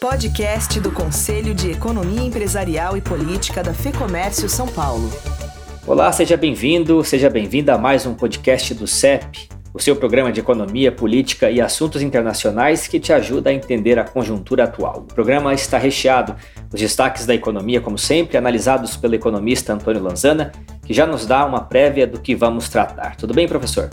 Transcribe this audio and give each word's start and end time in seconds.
Podcast 0.00 0.78
do 0.78 0.92
Conselho 0.92 1.54
de 1.54 1.70
Economia 1.70 2.20
Empresarial 2.20 2.98
e 2.98 3.00
Política 3.00 3.62
da 3.62 3.72
FEComércio 3.72 4.46
São 4.46 4.68
Paulo. 4.68 5.10
Olá, 5.86 6.12
seja 6.12 6.36
bem-vindo, 6.36 7.02
seja 7.02 7.30
bem-vinda 7.30 7.74
a 7.74 7.78
mais 7.78 8.04
um 8.04 8.12
podcast 8.12 8.74
do 8.74 8.86
CEP, 8.86 9.48
o 9.72 9.80
seu 9.80 9.96
programa 9.96 10.30
de 10.30 10.38
economia, 10.38 10.92
política 10.92 11.50
e 11.50 11.62
assuntos 11.62 12.02
internacionais 12.02 12.86
que 12.86 13.00
te 13.00 13.10
ajuda 13.10 13.48
a 13.48 13.54
entender 13.54 13.98
a 13.98 14.04
conjuntura 14.04 14.64
atual. 14.64 14.98
O 14.98 15.14
programa 15.14 15.54
está 15.54 15.78
recheado 15.78 16.36
dos 16.70 16.78
destaques 16.78 17.24
da 17.24 17.34
economia, 17.34 17.80
como 17.80 17.96
sempre, 17.96 18.36
analisados 18.36 18.98
pelo 18.98 19.14
economista 19.14 19.72
Antônio 19.72 20.02
Lanzana, 20.02 20.52
que 20.84 20.92
já 20.92 21.06
nos 21.06 21.24
dá 21.24 21.46
uma 21.46 21.62
prévia 21.62 22.06
do 22.06 22.20
que 22.20 22.34
vamos 22.34 22.68
tratar. 22.68 23.16
Tudo 23.16 23.32
bem, 23.32 23.48
professor? 23.48 23.88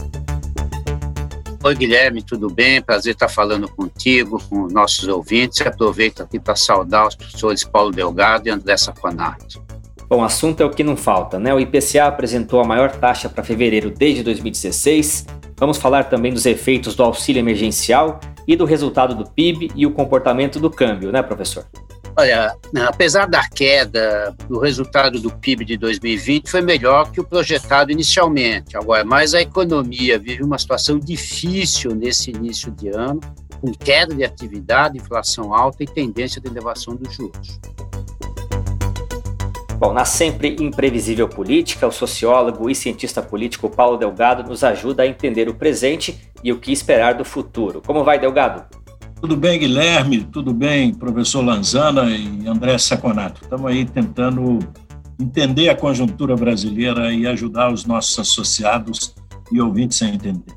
Oi, 1.66 1.76
Guilherme, 1.76 2.22
tudo 2.22 2.50
bem? 2.50 2.82
Prazer 2.82 3.14
estar 3.14 3.30
falando 3.30 3.70
contigo, 3.70 4.38
com 4.50 4.64
os 4.64 4.74
nossos 4.74 5.08
ouvintes. 5.08 5.62
Aproveito 5.62 6.22
aqui 6.22 6.38
para 6.38 6.58
saudar 6.58 7.08
os 7.08 7.16
professores 7.16 7.64
Paulo 7.64 7.90
Delgado 7.90 8.50
e 8.50 8.52
André 8.52 8.76
Saconato. 8.76 9.64
Bom, 10.10 10.22
assunto 10.22 10.62
é 10.62 10.66
o 10.66 10.70
que 10.70 10.84
não 10.84 10.98
falta, 10.98 11.40
né? 11.40 11.54
O 11.54 11.60
IPCA 11.62 12.08
apresentou 12.08 12.60
a 12.60 12.66
maior 12.66 12.92
taxa 12.92 13.30
para 13.30 13.46
fevereiro 13.46 13.90
desde 13.90 14.24
2016. 14.24 15.26
Vamos 15.58 15.78
falar 15.78 16.10
também 16.10 16.34
dos 16.34 16.46
efeitos 16.46 16.96
do 16.96 17.04
auxílio 17.04 17.40
emergencial 17.40 18.20
e 18.46 18.58
do 18.58 18.66
resultado 18.66 19.16
do 19.16 19.30
PIB 19.30 19.72
e 19.74 19.86
o 19.86 19.92
comportamento 19.92 20.60
do 20.60 20.70
câmbio, 20.70 21.14
né, 21.14 21.24
professor? 21.24 21.66
Olha, 22.16 22.56
apesar 22.88 23.26
da 23.26 23.48
queda, 23.50 24.36
o 24.48 24.60
resultado 24.60 25.20
do 25.20 25.32
PIB 25.32 25.66
de 25.66 25.78
2020 25.78 26.50
foi 26.50 26.62
melhor 26.62 27.12
que 27.12 27.20
o 27.20 27.24
projetado 27.24 27.92
inicialmente. 27.92 28.78
Agora, 28.78 29.04
mas 29.04 29.34
a 29.34 29.42
economia 29.42 30.20
vive 30.20 30.44
uma 30.44 30.60
situação 30.60 31.00
difícil 31.00 31.96
nesse 31.96 32.30
início 32.30 32.72
de 32.72 32.90
ano, 32.90 33.20
com 33.60 33.72
queda 33.72 34.14
de 34.14 34.24
atividade, 34.24 35.00
inflação 35.00 35.56
alta 35.56 35.84
e 35.84 35.88
tendência 35.88 36.40
de 36.40 36.48
elevação 36.48 36.96
dos 36.96 37.12
juros. 37.16 37.60
Bom, 39.80 39.92
na 39.92 40.06
sempre 40.06 40.56
imprevisível 40.60 41.28
política, 41.28 41.88
o 41.88 41.92
sociólogo 41.92 42.70
e 42.70 42.76
cientista 42.76 43.24
político 43.24 43.70
Paulo 43.70 43.98
Delgado 43.98 44.48
nos 44.48 44.64
ajuda 44.64 45.02
a 45.02 45.08
entender 45.08 45.50
o 45.50 45.56
presente 45.56 46.32
e 46.44 46.52
o 46.52 46.60
que 46.60 46.72
esperar 46.72 47.16
do 47.16 47.26
futuro. 47.26 47.82
Como 47.84 48.04
vai, 48.04 48.20
Delgado? 48.20 48.83
Tudo 49.24 49.38
bem, 49.38 49.58
Guilherme? 49.58 50.26
Tudo 50.26 50.54
bem, 50.54 50.94
professor 50.94 51.40
Lanzana 51.40 52.10
e 52.10 52.46
André 52.46 52.78
Saconato? 52.78 53.42
Estamos 53.42 53.72
aí 53.72 53.86
tentando 53.86 54.60
entender 55.18 55.70
a 55.70 55.76
conjuntura 55.78 56.36
brasileira 56.36 57.10
e 57.14 57.26
ajudar 57.26 57.72
os 57.72 57.86
nossos 57.86 58.20
associados 58.20 59.16
e 59.50 59.62
ouvintes 59.62 60.02
a 60.02 60.10
entender. 60.10 60.54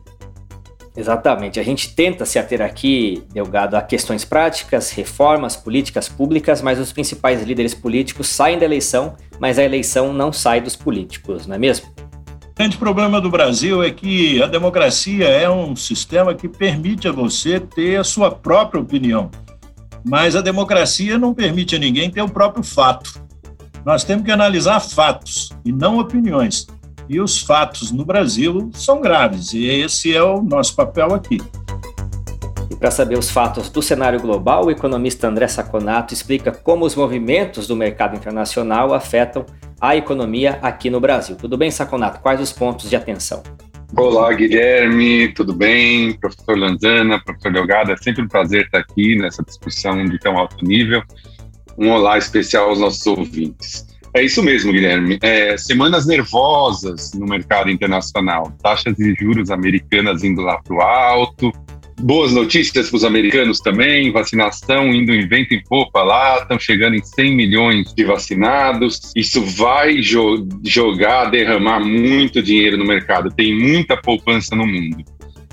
Exatamente. 0.96 1.60
A 1.60 1.62
gente 1.62 1.94
tenta 1.94 2.24
se 2.24 2.40
ater 2.40 2.60
aqui, 2.60 3.22
Delgado, 3.32 3.76
a 3.76 3.82
questões 3.82 4.24
práticas, 4.24 4.90
reformas, 4.90 5.54
políticas 5.54 6.08
públicas, 6.08 6.60
mas 6.60 6.80
os 6.80 6.92
principais 6.92 7.44
líderes 7.44 7.72
políticos 7.72 8.26
saem 8.26 8.58
da 8.58 8.64
eleição, 8.64 9.14
mas 9.38 9.60
a 9.60 9.62
eleição 9.62 10.12
não 10.12 10.32
sai 10.32 10.60
dos 10.60 10.74
políticos, 10.74 11.46
não 11.46 11.54
é 11.54 11.58
mesmo? 11.58 11.86
O 12.56 12.58
grande 12.58 12.78
problema 12.78 13.20
do 13.20 13.28
Brasil 13.28 13.82
é 13.82 13.90
que 13.90 14.42
a 14.42 14.46
democracia 14.46 15.28
é 15.28 15.48
um 15.48 15.76
sistema 15.76 16.34
que 16.34 16.48
permite 16.48 17.06
a 17.06 17.12
você 17.12 17.60
ter 17.60 18.00
a 18.00 18.02
sua 18.02 18.30
própria 18.30 18.80
opinião, 18.80 19.30
mas 20.02 20.34
a 20.34 20.40
democracia 20.40 21.18
não 21.18 21.34
permite 21.34 21.76
a 21.76 21.78
ninguém 21.78 22.10
ter 22.10 22.22
o 22.22 22.28
próprio 22.30 22.64
fato. 22.64 23.22
Nós 23.84 24.04
temos 24.04 24.24
que 24.24 24.32
analisar 24.32 24.80
fatos 24.80 25.50
e 25.66 25.70
não 25.70 25.98
opiniões. 25.98 26.66
E 27.10 27.20
os 27.20 27.38
fatos 27.38 27.92
no 27.92 28.06
Brasil 28.06 28.70
são 28.72 29.02
graves, 29.02 29.52
e 29.52 29.66
esse 29.66 30.16
é 30.16 30.22
o 30.22 30.40
nosso 30.40 30.74
papel 30.74 31.14
aqui. 31.14 31.36
E 32.76 32.78
para 32.78 32.90
saber 32.90 33.18
os 33.18 33.30
fatos 33.30 33.70
do 33.70 33.80
cenário 33.80 34.20
global, 34.20 34.66
o 34.66 34.70
economista 34.70 35.26
André 35.26 35.48
Saconato 35.48 36.12
explica 36.12 36.52
como 36.52 36.84
os 36.84 36.94
movimentos 36.94 37.66
do 37.66 37.74
mercado 37.74 38.14
internacional 38.14 38.92
afetam 38.92 39.46
a 39.80 39.96
economia 39.96 40.58
aqui 40.60 40.90
no 40.90 41.00
Brasil. 41.00 41.36
Tudo 41.36 41.56
bem, 41.56 41.70
Saconato? 41.70 42.20
Quais 42.20 42.38
os 42.38 42.52
pontos 42.52 42.90
de 42.90 42.94
atenção? 42.94 43.42
Olá, 43.96 44.30
Guilherme, 44.34 45.32
tudo 45.32 45.54
bem? 45.54 46.12
Professor 46.20 46.58
Lanzana, 46.58 47.18
professor 47.24 47.50
Delgado, 47.50 47.92
é 47.92 47.96
sempre 47.96 48.22
um 48.22 48.28
prazer 48.28 48.66
estar 48.66 48.80
aqui 48.80 49.16
nessa 49.16 49.42
discussão 49.42 50.04
de 50.04 50.18
tão 50.18 50.36
alto 50.36 50.62
nível. 50.62 51.02
Um 51.78 51.90
olá 51.92 52.18
especial 52.18 52.68
aos 52.68 52.78
nossos 52.78 53.06
ouvintes. 53.06 53.86
É 54.12 54.22
isso 54.22 54.42
mesmo, 54.42 54.70
Guilherme. 54.70 55.18
É, 55.22 55.56
semanas 55.56 56.06
nervosas 56.06 57.14
no 57.14 57.24
mercado 57.24 57.70
internacional. 57.70 58.52
Taxas 58.62 58.94
de 58.96 59.14
juros 59.14 59.50
americanas 59.50 60.22
indo 60.22 60.42
lá 60.42 60.60
para 60.62 60.74
o 60.74 60.80
alto, 60.82 61.50
boas 62.00 62.32
notícias 62.32 62.88
para 62.88 62.96
os 62.96 63.04
americanos 63.04 63.60
também, 63.60 64.12
vacinação 64.12 64.88
indo 64.92 65.12
em 65.12 65.26
vento 65.26 65.54
em 65.54 65.62
popa 65.62 66.02
lá, 66.02 66.38
estão 66.38 66.58
chegando 66.58 66.96
em 66.96 67.02
100 67.02 67.34
milhões 67.34 67.94
de 67.94 68.04
vacinados. 68.04 69.12
Isso 69.16 69.42
vai 69.42 70.02
jo 70.02 70.46
jogar, 70.64 71.30
derramar 71.30 71.80
muito 71.80 72.42
dinheiro 72.42 72.76
no 72.76 72.84
mercado. 72.84 73.30
Tem 73.30 73.58
muita 73.58 73.96
poupança 73.96 74.54
no 74.54 74.66
mundo. 74.66 75.04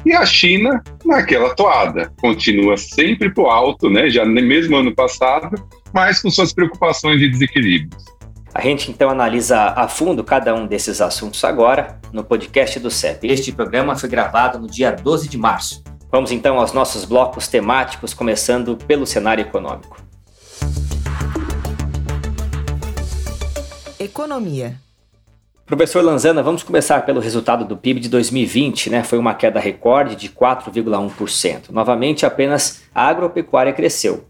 E 0.06 0.12
a 0.12 0.26
China, 0.26 0.84
naquela 1.06 1.56
toada, 1.56 2.12
continua 2.20 2.76
sempre 2.76 3.34
para 3.34 3.44
o 3.44 3.48
alto, 3.48 3.90
né? 3.90 4.10
já 4.10 4.26
mesmo 4.26 4.76
ano 4.76 4.94
passado, 4.94 5.56
mas 5.94 6.22
com 6.22 6.30
suas 6.30 6.52
preocupações 6.52 7.20
de 7.20 7.30
desequilíbrios. 7.30 8.04
A 8.54 8.62
gente 8.62 8.92
então 8.92 9.10
analisa 9.10 9.74
a 9.76 9.88
fundo 9.88 10.24
cada 10.24 10.54
um 10.54 10.68
desses 10.68 11.02
assuntos 11.02 11.44
agora 11.44 12.00
no 12.12 12.24
podcast 12.24 12.80
do 12.80 12.92
CEP. 12.92 13.28
Este 13.28 13.52
programa 13.52 13.96
foi 13.96 14.10
gravado 14.10 14.60
no 14.60 14.68
dia 14.68 14.92
12 14.92 15.28
de 15.28 15.38
março. 15.38 15.82
Vamos 16.14 16.32
então 16.32 16.60
aos 16.60 16.72
nossos 16.74 17.06
blocos 17.06 17.48
temáticos, 17.48 18.14
começando 18.14 18.78
pelo 18.78 19.04
cenário 19.04 19.42
econômico. 19.42 20.00
Economia. 24.00 24.80
Professor 25.66 26.04
Lanzana, 26.04 26.44
vamos 26.44 26.62
começar 26.62 27.04
pelo 27.04 27.20
resultado 27.20 27.66
do 27.66 27.76
PIB 27.76 28.00
de 28.00 28.10
2020, 28.10 28.92
né? 28.92 29.04
Foi 29.04 29.18
uma 29.18 29.34
queda 29.34 29.60
recorde 29.60 30.16
de 30.16 30.30
4,1%. 30.30 31.72
Novamente, 31.72 32.28
apenas 32.28 32.84
a 32.94 33.08
agropecuária 33.08 33.74
cresceu. 33.74 34.28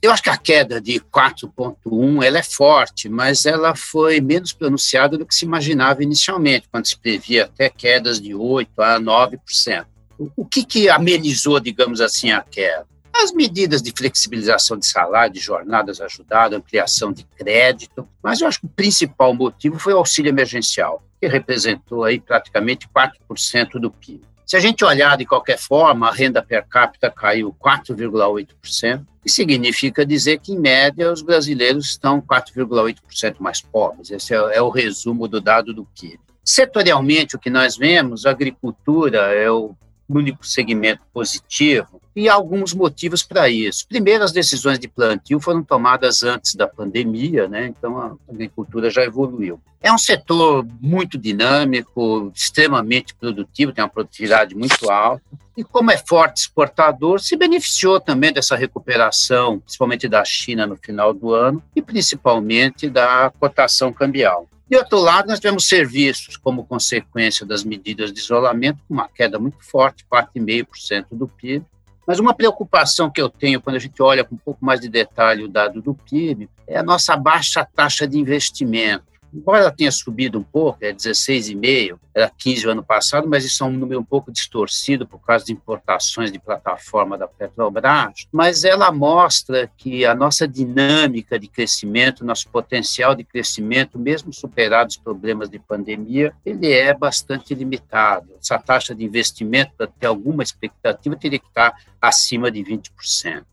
Eu 0.00 0.12
acho 0.12 0.22
que 0.22 0.30
a 0.30 0.36
queda 0.36 0.80
de 0.80 1.00
4,1 1.00 2.22
ela 2.22 2.38
é 2.38 2.42
forte, 2.44 3.08
mas 3.08 3.44
ela 3.46 3.74
foi 3.74 4.20
menos 4.20 4.52
pronunciada 4.52 5.18
do 5.18 5.26
que 5.26 5.34
se 5.34 5.44
imaginava 5.44 6.04
inicialmente, 6.04 6.68
quando 6.70 6.86
se 6.86 6.96
previa 6.96 7.46
até 7.46 7.68
quedas 7.68 8.20
de 8.20 8.32
8 8.32 8.80
a 8.80 9.00
9%. 9.00 9.86
O 10.18 10.44
que, 10.44 10.64
que 10.64 10.88
amenizou, 10.88 11.60
digamos 11.60 12.00
assim, 12.00 12.30
a 12.30 12.40
queda? 12.40 12.86
As 13.14 13.32
medidas 13.32 13.80
de 13.80 13.92
flexibilização 13.96 14.76
de 14.76 14.86
salário, 14.86 15.32
de 15.32 15.40
jornadas 15.40 16.00
ajudaram, 16.00 16.58
ampliação 16.58 17.12
de 17.12 17.24
crédito, 17.24 18.06
mas 18.22 18.40
eu 18.40 18.48
acho 18.48 18.60
que 18.60 18.66
o 18.66 18.70
principal 18.70 19.32
motivo 19.34 19.78
foi 19.78 19.94
o 19.94 19.98
auxílio 19.98 20.28
emergencial, 20.28 21.02
que 21.18 21.26
representou 21.26 22.04
aí 22.04 22.20
praticamente 22.20 22.86
4% 22.88 23.80
do 23.80 23.90
PIB. 23.90 24.22
Se 24.44 24.56
a 24.56 24.60
gente 24.60 24.84
olhar 24.84 25.16
de 25.16 25.24
qualquer 25.24 25.58
forma, 25.58 26.08
a 26.08 26.12
renda 26.12 26.40
per 26.40 26.66
capita 26.68 27.10
caiu 27.10 27.56
4,8%, 27.60 29.04
que 29.20 29.28
significa 29.28 30.06
dizer 30.06 30.38
que, 30.38 30.52
em 30.52 30.58
média, 30.58 31.10
os 31.10 31.20
brasileiros 31.20 31.86
estão 31.86 32.20
4,8% 32.20 33.36
mais 33.40 33.60
pobres. 33.60 34.10
Esse 34.10 34.34
é, 34.34 34.36
é 34.36 34.62
o 34.62 34.68
resumo 34.68 35.26
do 35.26 35.40
dado 35.40 35.74
do 35.74 35.84
PIB. 35.84 36.20
Setorialmente, 36.44 37.34
o 37.34 37.40
que 37.40 37.50
nós 37.50 37.76
vemos, 37.76 38.24
a 38.24 38.30
agricultura 38.30 39.34
é 39.34 39.50
o 39.50 39.74
único 40.08 40.46
segmento 40.46 41.02
positivo, 41.12 42.00
e 42.14 42.30
alguns 42.30 42.72
motivos 42.72 43.22
para 43.22 43.48
isso. 43.48 43.86
Primeiro, 43.86 44.24
as 44.24 44.32
decisões 44.32 44.78
de 44.78 44.88
plantio 44.88 45.38
foram 45.38 45.62
tomadas 45.62 46.22
antes 46.22 46.54
da 46.54 46.66
pandemia, 46.66 47.46
né? 47.46 47.66
então 47.66 47.98
a 47.98 48.16
agricultura 48.26 48.88
já 48.88 49.02
evoluiu. 49.02 49.60
É 49.82 49.92
um 49.92 49.98
setor 49.98 50.66
muito 50.80 51.18
dinâmico, 51.18 52.32
extremamente 52.34 53.14
produtivo, 53.14 53.72
tem 53.72 53.84
uma 53.84 53.90
produtividade 53.90 54.54
muito 54.54 54.90
alta, 54.90 55.22
e 55.56 55.62
como 55.62 55.90
é 55.90 55.96
forte 55.96 56.38
exportador, 56.38 57.20
se 57.20 57.36
beneficiou 57.36 58.00
também 58.00 58.32
dessa 58.32 58.56
recuperação, 58.56 59.58
principalmente 59.60 60.08
da 60.08 60.24
China 60.24 60.66
no 60.66 60.76
final 60.76 61.14
do 61.14 61.32
ano, 61.32 61.62
e 61.74 61.82
principalmente 61.82 62.88
da 62.90 63.32
cotação 63.38 63.92
cambial. 63.92 64.46
De 64.68 64.76
outro 64.76 64.98
lado, 64.98 65.28
nós 65.28 65.38
tivemos 65.38 65.68
serviços 65.68 66.36
como 66.36 66.66
consequência 66.66 67.46
das 67.46 67.62
medidas 67.62 68.12
de 68.12 68.18
isolamento, 68.18 68.82
com 68.88 68.94
uma 68.94 69.08
queda 69.08 69.38
muito 69.38 69.64
forte, 69.64 70.04
4,5% 70.12 71.06
do 71.12 71.28
PIB. 71.28 71.64
Mas 72.04 72.18
uma 72.18 72.34
preocupação 72.34 73.10
que 73.10 73.20
eu 73.20 73.28
tenho 73.28 73.60
quando 73.60 73.76
a 73.76 73.80
gente 73.80 74.00
olha 74.02 74.24
com 74.24 74.34
um 74.34 74.38
pouco 74.38 74.64
mais 74.64 74.80
de 74.80 74.88
detalhe 74.88 75.44
o 75.44 75.48
dado 75.48 75.80
do 75.80 75.94
PIB 75.94 76.48
é 76.66 76.78
a 76.78 76.82
nossa 76.82 77.16
baixa 77.16 77.64
taxa 77.64 78.06
de 78.06 78.18
investimento 78.18 79.15
embora 79.36 79.60
ela 79.60 79.70
tenha 79.70 79.92
subido 79.92 80.38
um 80.38 80.42
pouco, 80.42 80.78
é 80.80 80.92
16,5, 80.92 81.98
era 82.14 82.30
15 82.30 82.66
o 82.66 82.70
ano 82.70 82.82
passado, 82.82 83.28
mas 83.28 83.44
isso 83.44 83.62
é 83.62 83.66
um 83.66 83.70
número 83.70 84.00
um 84.00 84.04
pouco 84.04 84.32
distorcido 84.32 85.06
por 85.06 85.18
causa 85.18 85.44
de 85.44 85.52
importações 85.52 86.32
de 86.32 86.38
plataforma 86.38 87.18
da 87.18 87.28
Petrobras, 87.28 88.26
mas 88.32 88.64
ela 88.64 88.90
mostra 88.90 89.70
que 89.76 90.06
a 90.06 90.14
nossa 90.14 90.48
dinâmica 90.48 91.38
de 91.38 91.46
crescimento, 91.46 92.24
nosso 92.24 92.48
potencial 92.48 93.14
de 93.14 93.22
crescimento, 93.22 93.98
mesmo 93.98 94.32
superados 94.32 94.96
os 94.96 95.02
problemas 95.02 95.50
de 95.50 95.58
pandemia, 95.58 96.32
ele 96.44 96.72
é 96.72 96.94
bastante 96.94 97.54
limitado. 97.54 98.32
Essa 98.40 98.58
taxa 98.58 98.94
de 98.94 99.04
investimento, 99.04 99.72
para 99.76 99.86
ter 99.86 100.06
alguma 100.06 100.42
expectativa, 100.42 101.16
teria 101.16 101.38
que 101.38 101.48
estar 101.48 101.74
acima 102.00 102.50
de 102.50 102.60
20%. 102.60 103.44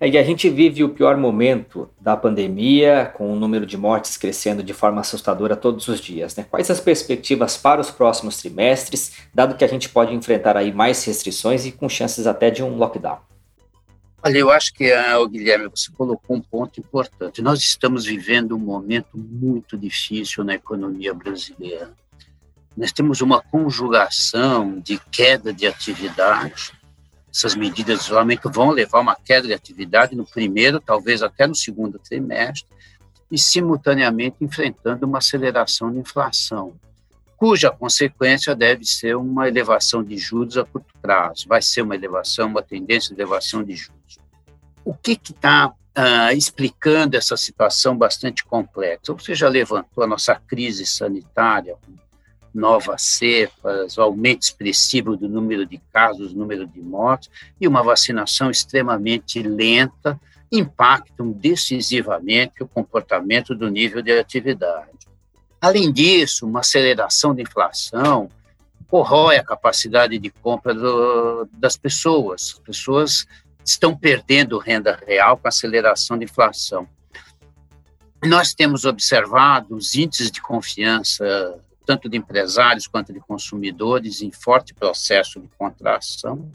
É, 0.00 0.08
e 0.08 0.16
a 0.16 0.22
gente 0.22 0.48
vive 0.48 0.82
o 0.82 0.88
pior 0.88 1.18
momento 1.18 1.90
da 2.00 2.16
pandemia, 2.16 3.12
com 3.14 3.30
o 3.30 3.36
número 3.36 3.66
de 3.66 3.76
mortes 3.76 4.16
crescendo 4.16 4.62
de 4.62 4.72
forma 4.72 5.02
assustadora 5.02 5.54
todos 5.54 5.86
os 5.88 6.00
dias. 6.00 6.34
Né? 6.34 6.46
Quais 6.50 6.70
as 6.70 6.80
perspectivas 6.80 7.58
para 7.58 7.82
os 7.82 7.90
próximos 7.90 8.38
trimestres, 8.38 9.12
dado 9.34 9.54
que 9.56 9.64
a 9.64 9.68
gente 9.68 9.90
pode 9.90 10.14
enfrentar 10.14 10.56
aí 10.56 10.72
mais 10.72 11.04
restrições 11.04 11.66
e 11.66 11.72
com 11.72 11.86
chances 11.86 12.26
até 12.26 12.50
de 12.50 12.62
um 12.62 12.78
lockdown? 12.78 13.18
Olha, 14.22 14.38
eu 14.38 14.50
acho 14.50 14.72
que, 14.72 14.90
ah, 14.90 15.16
Guilherme, 15.26 15.68
você 15.68 15.90
colocou 15.92 16.36
um 16.36 16.40
ponto 16.40 16.80
importante. 16.80 17.42
Nós 17.42 17.60
estamos 17.60 18.06
vivendo 18.06 18.56
um 18.56 18.58
momento 18.58 19.08
muito 19.14 19.76
difícil 19.76 20.44
na 20.44 20.54
economia 20.54 21.12
brasileira. 21.12 21.92
Nós 22.74 22.92
temos 22.92 23.20
uma 23.20 23.42
conjugação 23.42 24.78
de 24.78 24.98
queda 25.10 25.52
de 25.52 25.66
atividade, 25.66 26.72
essas 27.32 27.54
medidas 27.54 28.00
de 28.00 28.04
isolamento 28.06 28.50
vão 28.50 28.70
levar 28.70 28.98
a 28.98 29.02
uma 29.02 29.16
queda 29.16 29.46
de 29.46 29.54
atividade 29.54 30.16
no 30.16 30.26
primeiro, 30.26 30.80
talvez 30.80 31.22
até 31.22 31.46
no 31.46 31.54
segundo 31.54 31.98
trimestre, 31.98 32.68
e 33.30 33.38
simultaneamente 33.38 34.36
enfrentando 34.40 35.06
uma 35.06 35.18
aceleração 35.18 35.92
de 35.92 35.98
inflação, 35.98 36.74
cuja 37.36 37.70
consequência 37.70 38.54
deve 38.54 38.84
ser 38.84 39.16
uma 39.16 39.48
elevação 39.48 40.02
de 40.02 40.18
juros 40.18 40.58
a 40.58 40.64
curto 40.64 40.92
prazo. 41.00 41.46
Vai 41.48 41.62
ser 41.62 41.82
uma 41.82 41.94
elevação, 41.94 42.48
uma 42.48 42.62
tendência 42.62 43.14
de 43.14 43.20
elevação 43.22 43.62
de 43.62 43.74
juros. 43.76 44.18
O 44.84 44.92
que 44.92 45.12
está 45.12 45.68
uh, 45.68 46.36
explicando 46.36 47.16
essa 47.16 47.36
situação 47.36 47.96
bastante 47.96 48.44
complexa? 48.44 49.14
Você 49.14 49.34
já 49.34 49.48
levantou 49.48 50.02
a 50.02 50.06
nossa 50.06 50.34
crise 50.34 50.84
sanitária, 50.84 51.76
novas 52.52 53.02
cepas, 53.02 53.96
o 53.96 54.02
aumento 54.02 54.42
expressivo 54.42 55.16
do 55.16 55.28
número 55.28 55.64
de 55.64 55.78
casos, 55.92 56.34
número 56.34 56.66
de 56.66 56.80
mortes, 56.80 57.30
e 57.60 57.68
uma 57.68 57.82
vacinação 57.82 58.50
extremamente 58.50 59.42
lenta 59.42 60.20
impactam 60.50 61.30
decisivamente 61.30 62.62
o 62.62 62.68
comportamento 62.68 63.54
do 63.54 63.68
nível 63.68 64.02
de 64.02 64.18
atividade. 64.18 64.90
Além 65.60 65.92
disso, 65.92 66.46
uma 66.46 66.60
aceleração 66.60 67.34
da 67.34 67.42
inflação 67.42 68.28
corrói 68.88 69.36
a 69.36 69.44
capacidade 69.44 70.18
de 70.18 70.30
compra 70.30 70.74
do, 70.74 71.48
das 71.52 71.76
pessoas. 71.76 72.54
As 72.54 72.58
pessoas 72.58 73.26
estão 73.64 73.96
perdendo 73.96 74.58
renda 74.58 74.98
real 75.06 75.36
com 75.36 75.46
a 75.46 75.50
aceleração 75.50 76.18
da 76.18 76.24
inflação. 76.24 76.88
Nós 78.24 78.52
temos 78.52 78.84
observado 78.84 79.76
os 79.76 79.94
índices 79.94 80.30
de 80.30 80.42
confiança 80.42 81.24
tanto 81.84 82.08
de 82.08 82.16
empresários 82.16 82.86
quanto 82.86 83.12
de 83.12 83.20
consumidores, 83.20 84.22
em 84.22 84.30
forte 84.30 84.74
processo 84.74 85.40
de 85.40 85.48
contração. 85.58 86.50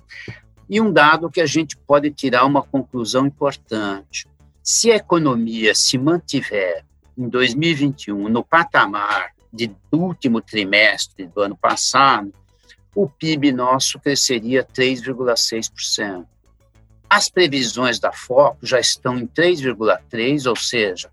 E 0.70 0.82
um 0.82 0.92
dado 0.92 1.30
que 1.30 1.42
a 1.42 1.46
gente 1.46 1.78
pode 1.78 2.12
tirar 2.12 2.46
uma 2.46 2.64
conclusão 2.64 3.26
importante: 3.26 4.28
se 4.64 4.92
a 4.92 4.96
economia 4.96 5.76
se 5.76 5.98
mantiver 5.98 6.84
em 7.18 7.30
2021 7.30 8.30
no 8.30 8.44
patamar 8.44 9.34
de, 9.52 9.68
do 9.92 10.00
último 10.00 10.42
trimestre 10.42 11.28
do 11.28 11.42
ano 11.42 11.56
passado, 11.56 12.34
o 12.94 13.08
PIB 13.10 13.52
nosso 13.52 14.00
cresceria 14.00 14.64
3,6%. 14.64 16.26
As 17.10 17.30
previsões 17.30 18.00
da 18.00 18.12
FOCO 18.12 18.66
já 18.66 18.80
estão 18.80 19.18
em 19.18 19.28
3,3%, 19.28 20.48
ou 20.48 20.56
seja, 20.56 21.10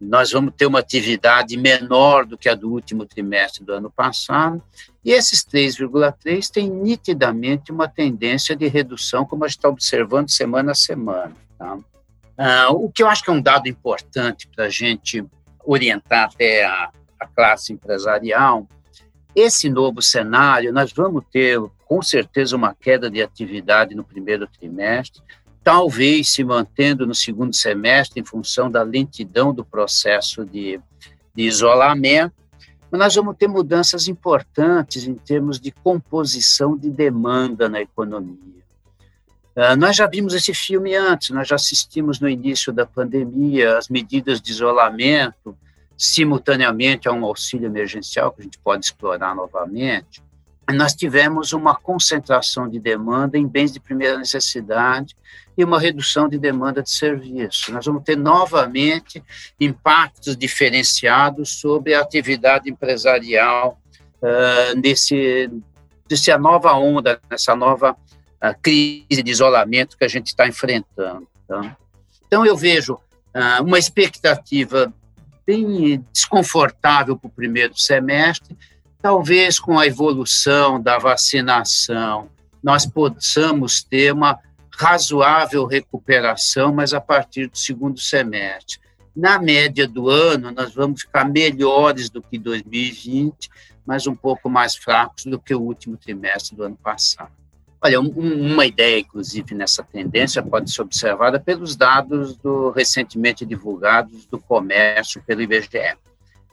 nós 0.00 0.30
vamos 0.30 0.54
ter 0.56 0.66
uma 0.66 0.78
atividade 0.78 1.56
menor 1.56 2.24
do 2.24 2.38
que 2.38 2.48
a 2.48 2.54
do 2.54 2.70
último 2.70 3.04
trimestre 3.04 3.64
do 3.64 3.72
ano 3.72 3.90
passado, 3.90 4.62
e 5.04 5.10
esses 5.10 5.44
3,3 5.44 6.50
têm 6.50 6.70
nitidamente 6.70 7.72
uma 7.72 7.88
tendência 7.88 8.54
de 8.54 8.68
redução, 8.68 9.24
como 9.24 9.44
a 9.44 9.48
gente 9.48 9.58
está 9.58 9.68
observando 9.68 10.30
semana 10.30 10.72
a 10.72 10.74
semana. 10.74 11.34
Tá? 11.58 11.78
Ah, 12.36 12.70
o 12.70 12.90
que 12.90 13.02
eu 13.02 13.08
acho 13.08 13.24
que 13.24 13.30
é 13.30 13.32
um 13.32 13.42
dado 13.42 13.68
importante 13.68 14.48
para 14.48 14.66
a 14.66 14.68
gente 14.68 15.24
orientar 15.64 16.30
até 16.32 16.64
a, 16.64 16.90
a 17.18 17.26
classe 17.26 17.72
empresarial, 17.72 18.66
esse 19.34 19.68
novo 19.68 20.00
cenário, 20.02 20.72
nós 20.72 20.92
vamos 20.92 21.24
ter 21.30 21.60
com 21.86 22.02
certeza 22.02 22.56
uma 22.56 22.74
queda 22.74 23.10
de 23.10 23.22
atividade 23.22 23.94
no 23.94 24.04
primeiro 24.04 24.46
trimestre, 24.46 25.22
talvez 25.68 26.30
se 26.30 26.42
mantendo 26.42 27.06
no 27.06 27.14
segundo 27.14 27.54
semestre 27.54 28.18
em 28.18 28.24
função 28.24 28.70
da 28.70 28.82
lentidão 28.82 29.52
do 29.52 29.62
processo 29.62 30.42
de, 30.42 30.80
de 31.34 31.42
isolamento, 31.42 32.34
mas 32.90 32.98
nós 32.98 33.14
vamos 33.14 33.36
ter 33.36 33.48
mudanças 33.48 34.08
importantes 34.08 35.06
em 35.06 35.14
termos 35.14 35.60
de 35.60 35.70
composição 35.70 36.74
de 36.74 36.88
demanda 36.88 37.68
na 37.68 37.82
economia. 37.82 38.64
Uh, 39.54 39.76
nós 39.76 39.94
já 39.94 40.06
vimos 40.06 40.32
esse 40.32 40.54
filme 40.54 40.96
antes, 40.96 41.28
nós 41.28 41.46
já 41.46 41.56
assistimos 41.56 42.18
no 42.18 42.30
início 42.30 42.72
da 42.72 42.86
pandemia 42.86 43.76
as 43.76 43.90
medidas 43.90 44.40
de 44.40 44.50
isolamento, 44.50 45.54
simultaneamente 45.98 47.10
a 47.10 47.12
um 47.12 47.26
auxílio 47.26 47.66
emergencial, 47.66 48.32
que 48.32 48.40
a 48.40 48.44
gente 48.44 48.58
pode 48.58 48.86
explorar 48.86 49.34
novamente. 49.34 50.22
Nós 50.74 50.94
tivemos 50.94 51.52
uma 51.52 51.74
concentração 51.74 52.68
de 52.68 52.78
demanda 52.78 53.38
em 53.38 53.46
bens 53.46 53.72
de 53.72 53.80
primeira 53.80 54.18
necessidade 54.18 55.16
e 55.56 55.64
uma 55.64 55.80
redução 55.80 56.28
de 56.28 56.38
demanda 56.38 56.82
de 56.82 56.90
serviço. 56.90 57.72
Nós 57.72 57.86
vamos 57.86 58.04
ter 58.04 58.16
novamente 58.16 59.22
impactos 59.58 60.36
diferenciados 60.36 61.60
sobre 61.60 61.94
a 61.94 62.00
atividade 62.00 62.70
empresarial 62.70 63.80
uh, 64.22 64.78
nesse, 64.78 65.50
nessa 66.08 66.38
nova 66.38 66.74
onda, 66.74 67.20
nessa 67.30 67.56
nova 67.56 67.92
uh, 67.92 68.60
crise 68.62 69.22
de 69.22 69.30
isolamento 69.30 69.96
que 69.96 70.04
a 70.04 70.08
gente 70.08 70.28
está 70.28 70.46
enfrentando. 70.46 71.26
Tá? 71.48 71.76
Então, 72.26 72.44
eu 72.44 72.56
vejo 72.56 72.94
uh, 72.94 73.64
uma 73.64 73.78
expectativa 73.78 74.92
bem 75.46 76.04
desconfortável 76.12 77.16
para 77.16 77.26
o 77.26 77.32
primeiro 77.32 77.76
semestre, 77.76 78.54
talvez 79.00 79.58
com 79.58 79.78
a 79.78 79.86
evolução 79.86 80.80
da 80.80 80.98
vacinação, 80.98 82.28
nós 82.62 82.84
possamos 82.84 83.82
ter 83.82 84.12
uma 84.12 84.38
razoável 84.76 85.64
recuperação, 85.66 86.72
mas 86.72 86.92
a 86.92 87.00
partir 87.00 87.48
do 87.48 87.58
segundo 87.58 87.98
semestre. 87.98 88.78
Na 89.14 89.38
média 89.38 89.88
do 89.88 90.08
ano, 90.08 90.52
nós 90.52 90.74
vamos 90.74 91.00
ficar 91.00 91.24
melhores 91.24 92.08
do 92.08 92.22
que 92.22 92.38
2020, 92.38 93.50
mas 93.84 94.06
um 94.06 94.14
pouco 94.14 94.48
mais 94.48 94.76
fracos 94.76 95.24
do 95.24 95.38
que 95.38 95.54
o 95.54 95.60
último 95.60 95.96
trimestre 95.96 96.54
do 96.54 96.62
ano 96.62 96.76
passado. 96.76 97.32
Olha, 97.80 98.00
um, 98.00 98.52
uma 98.52 98.66
ideia, 98.66 99.00
inclusive, 99.00 99.54
nessa 99.54 99.82
tendência 99.82 100.42
pode 100.42 100.70
ser 100.70 100.82
observada 100.82 101.38
pelos 101.38 101.76
dados 101.76 102.36
do, 102.36 102.70
recentemente 102.70 103.46
divulgados 103.46 104.26
do 104.26 104.38
comércio 104.38 105.22
pelo 105.24 105.42
IBGE. 105.42 105.96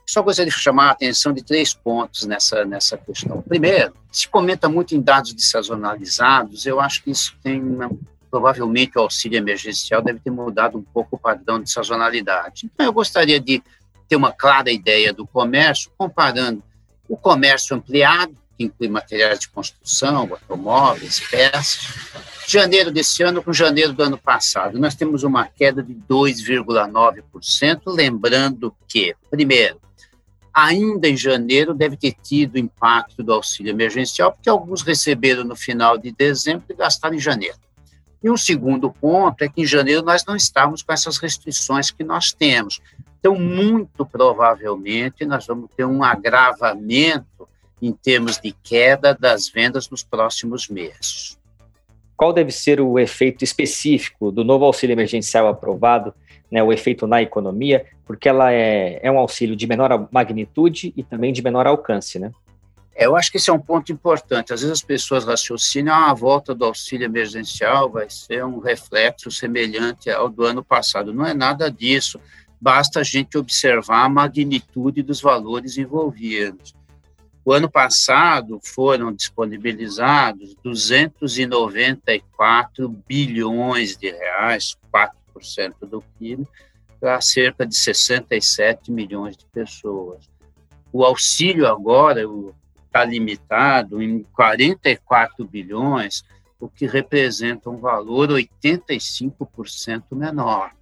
Só 0.08 0.22
gostaria 0.22 0.50
de 0.50 0.56
chamar 0.56 0.88
a 0.88 0.90
atenção 0.92 1.32
de 1.32 1.42
três 1.42 1.74
pontos 1.74 2.24
nessa, 2.24 2.64
nessa 2.64 2.96
questão. 2.96 3.42
Primeiro, 3.42 3.92
se 4.10 4.28
comenta 4.28 4.68
muito 4.68 4.94
em 4.94 5.00
dados 5.00 5.32
desazonalizados, 5.32 6.64
eu 6.64 6.80
acho 6.80 7.02
que 7.02 7.10
isso 7.10 7.36
tem 7.42 7.60
uma, 7.60 7.90
provavelmente 8.30 8.96
o 8.96 9.00
auxílio 9.00 9.36
emergencial 9.36 10.00
deve 10.00 10.20
ter 10.20 10.30
mudado 10.30 10.78
um 10.78 10.82
pouco 10.82 11.16
o 11.16 11.18
padrão 11.18 11.60
de 11.60 11.70
sazonalidade. 11.70 12.66
Então, 12.72 12.86
eu 12.86 12.92
gostaria 12.92 13.40
de 13.40 13.60
ter 14.08 14.14
uma 14.14 14.32
clara 14.32 14.70
ideia 14.70 15.12
do 15.12 15.26
comércio, 15.26 15.90
comparando 15.98 16.62
o 17.08 17.16
comércio 17.16 17.76
ampliado, 17.76 18.36
que 18.56 18.64
inclui 18.64 18.88
materiais 18.88 19.40
de 19.40 19.48
construção, 19.48 20.28
automóveis, 20.30 21.20
peças, 21.20 21.88
janeiro 22.46 22.90
desse 22.90 23.22
ano 23.22 23.42
com 23.42 23.52
janeiro 23.52 23.92
do 23.92 24.02
ano 24.02 24.16
passado. 24.16 24.78
Nós 24.78 24.94
temos 24.94 25.24
uma 25.24 25.46
queda 25.46 25.82
de 25.82 25.94
2,9%, 25.94 27.80
lembrando 27.86 28.74
que, 28.88 29.14
primeiro, 29.30 29.80
ainda 30.56 31.06
em 31.06 31.14
janeiro 31.18 31.74
deve 31.74 31.98
ter 31.98 32.14
tido 32.22 32.58
impacto 32.58 33.22
do 33.22 33.30
auxílio 33.34 33.68
emergencial, 33.68 34.32
porque 34.32 34.48
alguns 34.48 34.80
receberam 34.80 35.44
no 35.44 35.54
final 35.54 35.98
de 35.98 36.10
dezembro 36.10 36.64
e 36.70 36.74
gastaram 36.74 37.14
em 37.14 37.20
janeiro. 37.20 37.58
E 38.24 38.30
um 38.30 38.38
segundo 38.38 38.90
ponto 38.90 39.44
é 39.44 39.50
que 39.50 39.60
em 39.60 39.66
janeiro 39.66 40.02
nós 40.02 40.24
não 40.24 40.34
estávamos 40.34 40.82
com 40.82 40.94
essas 40.94 41.18
restrições 41.18 41.90
que 41.90 42.02
nós 42.02 42.32
temos. 42.32 42.80
Então, 43.20 43.38
muito 43.38 44.06
provavelmente, 44.06 45.26
nós 45.26 45.46
vamos 45.46 45.68
ter 45.76 45.84
um 45.84 46.02
agravamento 46.02 47.46
em 47.82 47.92
termos 47.92 48.40
de 48.40 48.52
queda 48.62 49.14
das 49.14 49.50
vendas 49.50 49.90
nos 49.90 50.02
próximos 50.02 50.68
meses. 50.68 51.38
Qual 52.16 52.32
deve 52.32 52.50
ser 52.50 52.80
o 52.80 52.98
efeito 52.98 53.44
específico 53.44 54.32
do 54.32 54.44
novo 54.44 54.64
auxílio 54.64 54.94
emergencial 54.94 55.46
aprovado, 55.48 56.14
né, 56.50 56.62
o 56.62 56.72
efeito 56.72 57.06
na 57.06 57.20
economia, 57.20 57.84
porque 58.06 58.28
ela 58.28 58.52
é, 58.52 59.00
é 59.02 59.10
um 59.10 59.18
auxílio 59.18 59.56
de 59.56 59.66
menor 59.66 60.08
magnitude 60.10 60.92
e 60.96 61.02
também 61.02 61.32
de 61.32 61.42
menor 61.42 61.66
alcance, 61.66 62.18
né? 62.18 62.30
É, 62.94 63.04
eu 63.04 63.14
acho 63.14 63.30
que 63.30 63.36
esse 63.36 63.50
é 63.50 63.52
um 63.52 63.60
ponto 63.60 63.92
importante. 63.92 64.54
Às 64.54 64.62
vezes 64.62 64.78
as 64.78 64.82
pessoas 64.82 65.24
raciocinam, 65.24 65.92
ah, 65.92 66.10
a 66.10 66.14
volta 66.14 66.54
do 66.54 66.64
auxílio 66.64 67.04
emergencial 67.04 67.90
vai 67.90 68.08
ser 68.08 68.42
um 68.42 68.58
reflexo 68.58 69.30
semelhante 69.30 70.08
ao 70.08 70.30
do 70.30 70.44
ano 70.44 70.64
passado. 70.64 71.12
Não 71.12 71.26
é 71.26 71.34
nada 71.34 71.70
disso. 71.70 72.18
Basta 72.58 73.00
a 73.00 73.02
gente 73.02 73.36
observar 73.36 74.04
a 74.04 74.08
magnitude 74.08 75.02
dos 75.02 75.20
valores 75.20 75.76
envolvidos. 75.76 76.74
O 77.46 77.52
ano 77.52 77.70
passado 77.70 78.60
foram 78.60 79.12
disponibilizados 79.12 80.56
294 80.64 82.88
bilhões 83.06 83.96
de 83.96 84.10
reais, 84.10 84.76
4% 84.92 85.74
do 85.88 86.02
PIB, 86.18 86.44
para 86.98 87.20
cerca 87.20 87.64
de 87.64 87.76
67 87.76 88.90
milhões 88.90 89.36
de 89.36 89.46
pessoas. 89.46 90.28
O 90.92 91.04
auxílio 91.04 91.68
agora 91.68 92.22
está 92.84 93.04
limitado 93.04 94.02
em 94.02 94.24
44 94.34 95.44
bilhões, 95.44 96.24
o 96.58 96.68
que 96.68 96.84
representa 96.84 97.70
um 97.70 97.76
valor 97.76 98.30
85% 98.30 100.16
menor. 100.16 100.72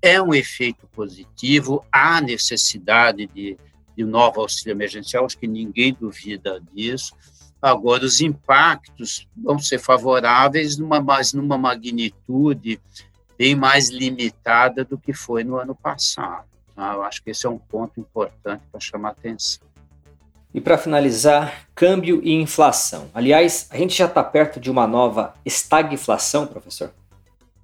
É 0.00 0.22
um 0.22 0.32
efeito 0.32 0.86
positivo, 0.86 1.84
há 1.92 2.18
necessidade 2.22 3.26
de, 3.26 3.58
de 3.96 4.04
novo 4.04 4.40
auxílio 4.40 4.72
emergencial, 4.72 5.24
acho 5.24 5.38
que 5.38 5.46
ninguém 5.46 5.96
duvida 5.98 6.60
disso. 6.72 7.14
Agora, 7.60 8.04
os 8.04 8.20
impactos 8.20 9.28
vão 9.36 9.58
ser 9.58 9.78
favoráveis, 9.78 10.76
numa, 10.76 11.00
mas 11.00 11.32
numa 11.32 11.56
magnitude 11.56 12.80
bem 13.38 13.54
mais 13.54 13.88
limitada 13.88 14.84
do 14.84 14.98
que 14.98 15.12
foi 15.12 15.44
no 15.44 15.56
ano 15.56 15.74
passado. 15.74 16.46
Tá? 16.74 16.94
Eu 16.94 17.02
acho 17.02 17.22
que 17.22 17.30
esse 17.30 17.46
é 17.46 17.50
um 17.50 17.58
ponto 17.58 18.00
importante 18.00 18.62
para 18.70 18.80
chamar 18.80 19.10
atenção. 19.10 19.66
E 20.54 20.60
para 20.60 20.76
finalizar, 20.76 21.66
câmbio 21.74 22.20
e 22.22 22.32
inflação. 22.32 23.10
Aliás, 23.14 23.68
a 23.70 23.76
gente 23.76 23.96
já 23.96 24.06
está 24.06 24.22
perto 24.22 24.60
de 24.60 24.70
uma 24.70 24.86
nova 24.86 25.34
estagflação, 25.44 26.46
professor? 26.46 26.92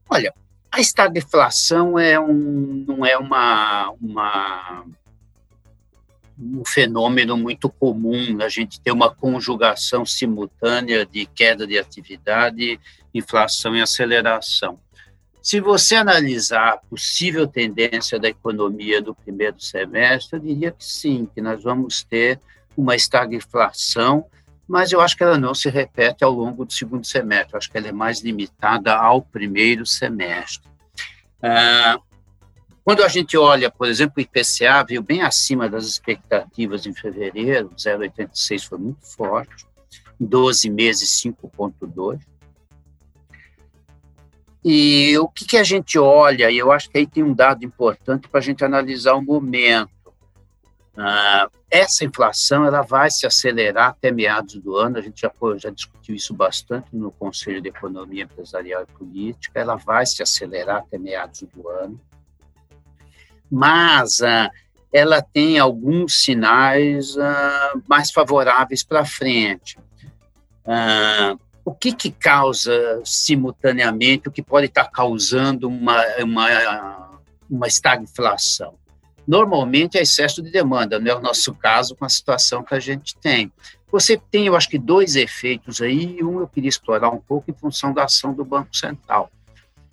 Olha, 0.09 0.33
a 0.71 0.81
estagflação 0.81 1.99
é 1.99 2.19
um, 2.19 2.85
não 2.87 3.05
é 3.05 3.19
uma, 3.19 3.91
uma, 4.01 4.85
um 6.39 6.65
fenômeno 6.65 7.37
muito 7.37 7.69
comum, 7.69 8.39
a 8.41 8.49
gente 8.49 8.81
ter 8.81 8.93
uma 8.93 9.13
conjugação 9.13 10.07
simultânea 10.07 11.05
de 11.05 11.27
queda 11.27 11.67
de 11.67 11.79
atividade, 11.79 12.79
inflação 13.13 13.75
e 13.75 13.83
aceleração. 13.83 14.79
Se 15.43 15.61
você 15.61 15.97
analisar 15.97 16.75
a 16.75 16.77
possível 16.77 17.47
tendência 17.47 18.19
da 18.19 18.29
economia 18.29 19.01
do 19.01 19.15
primeiro 19.15 19.61
semestre, 19.61 20.39
eu 20.39 20.43
diria 20.43 20.71
que 20.71 20.85
sim, 20.85 21.29
que 21.35 21.41
nós 21.41 21.63
vamos 21.63 22.03
ter 22.03 22.41
uma 22.77 22.95
estagflação, 22.95 24.27
mas 24.69 24.93
eu 24.93 25.01
acho 25.01 25.17
que 25.17 25.23
ela 25.23 25.39
não 25.39 25.55
se 25.55 25.71
repete 25.71 26.23
ao 26.23 26.31
longo 26.31 26.65
do 26.65 26.73
segundo 26.73 27.07
semestre, 27.07 27.55
eu 27.55 27.59
acho 27.59 27.71
que 27.71 27.79
ela 27.79 27.89
é 27.89 27.93
mais 27.93 28.21
limitada 28.21 28.95
ao 28.95 29.23
primeiro 29.23 29.87
semestre. 29.87 30.69
Ah, 31.43 31.99
quando 32.89 33.03
a 33.03 33.09
gente 33.09 33.37
olha, 33.37 33.71
por 33.71 33.87
exemplo, 33.87 34.15
o 34.17 34.21
IPCA 34.23 34.83
veio 34.83 35.03
bem 35.03 35.21
acima 35.21 35.69
das 35.69 35.85
expectativas 35.85 36.87
em 36.87 36.95
fevereiro, 36.95 37.69
0,86 37.77 38.67
foi 38.67 38.79
muito 38.79 39.05
forte, 39.05 39.67
em 40.19 40.25
12 40.25 40.71
meses 40.71 41.11
5,2. 41.23 42.19
E 44.65 45.19
o 45.19 45.29
que, 45.29 45.45
que 45.45 45.59
a 45.59 45.63
gente 45.63 45.99
olha, 45.99 46.51
e 46.51 46.57
eu 46.57 46.73
acho 46.73 46.89
que 46.89 46.97
aí 46.97 47.07
tem 47.07 47.23
um 47.23 47.35
dado 47.35 47.63
importante 47.63 48.27
para 48.27 48.41
a 48.41 48.43
gente 48.43 48.65
analisar 48.65 49.13
o 49.17 49.23
momento. 49.23 49.91
Ah, 50.97 51.51
essa 51.71 52.07
inflação 52.07 52.65
ela 52.65 52.81
vai 52.81 53.11
se 53.11 53.27
acelerar 53.27 53.91
até 53.91 54.11
meados 54.11 54.55
do 54.55 54.77
ano, 54.77 54.97
a 54.97 55.03
gente 55.03 55.21
já, 55.21 55.31
já 55.59 55.69
discutiu 55.69 56.15
isso 56.15 56.33
bastante 56.33 56.97
no 56.97 57.11
Conselho 57.11 57.61
de 57.61 57.69
Economia 57.69 58.25
Empresarial 58.25 58.85
e 58.85 58.93
Política, 58.99 59.61
ela 59.61 59.77
vai 59.77 60.07
se 60.07 60.23
acelerar 60.23 60.79
até 60.79 60.97
meados 60.97 61.43
do 61.55 61.69
ano, 61.69 62.01
mas 63.51 64.23
ah, 64.23 64.51
ela 64.93 65.23
tem 65.23 65.59
alguns 65.59 66.23
sinais 66.23 67.17
ah, 67.19 67.75
mais 67.89 68.11
favoráveis 68.11 68.83
para 68.83 69.05
frente. 69.05 69.79
Ah, 70.67 71.37
o 71.65 71.75
que, 71.75 71.93
que 71.93 72.11
causa 72.11 73.03
simultaneamente, 73.05 74.29
o 74.29 74.33
que 74.33 74.43
pode 74.43 74.67
estar 74.67 74.87
causando 74.87 75.69
uma, 75.69 76.03
uma, 76.23 77.21
uma 77.49 77.67
estagflação? 77.67 78.75
Normalmente 79.27 79.99
é 79.99 80.01
excesso 80.01 80.43
de 80.43 80.51
demanda, 80.51 80.99
não 80.99 81.11
é 81.11 81.15
o 81.15 81.21
nosso 81.21 81.55
caso 81.55 81.95
com 81.95 82.07
a 82.07 82.09
situação 82.09 82.63
que 82.63 82.75
a 82.75 82.81
gente 82.81 83.15
tem. 83.19 83.53
Você 83.93 84.17
tem, 84.17 84.47
eu 84.47 84.57
acho 84.57 84.71
que, 84.71 84.79
dois 84.79 85.17
efeitos 85.17 85.83
aí, 85.83 86.23
um 86.23 86.41
eu 86.41 86.49
queria 86.49 86.71
explorar 86.71 87.11
um 87.11 87.21
pouco 87.21 87.51
em 87.51 87.55
função 87.55 87.93
da 87.93 88.05
ação 88.05 88.33
do 88.33 88.45
Banco 88.45 88.75
Central. 88.75 89.31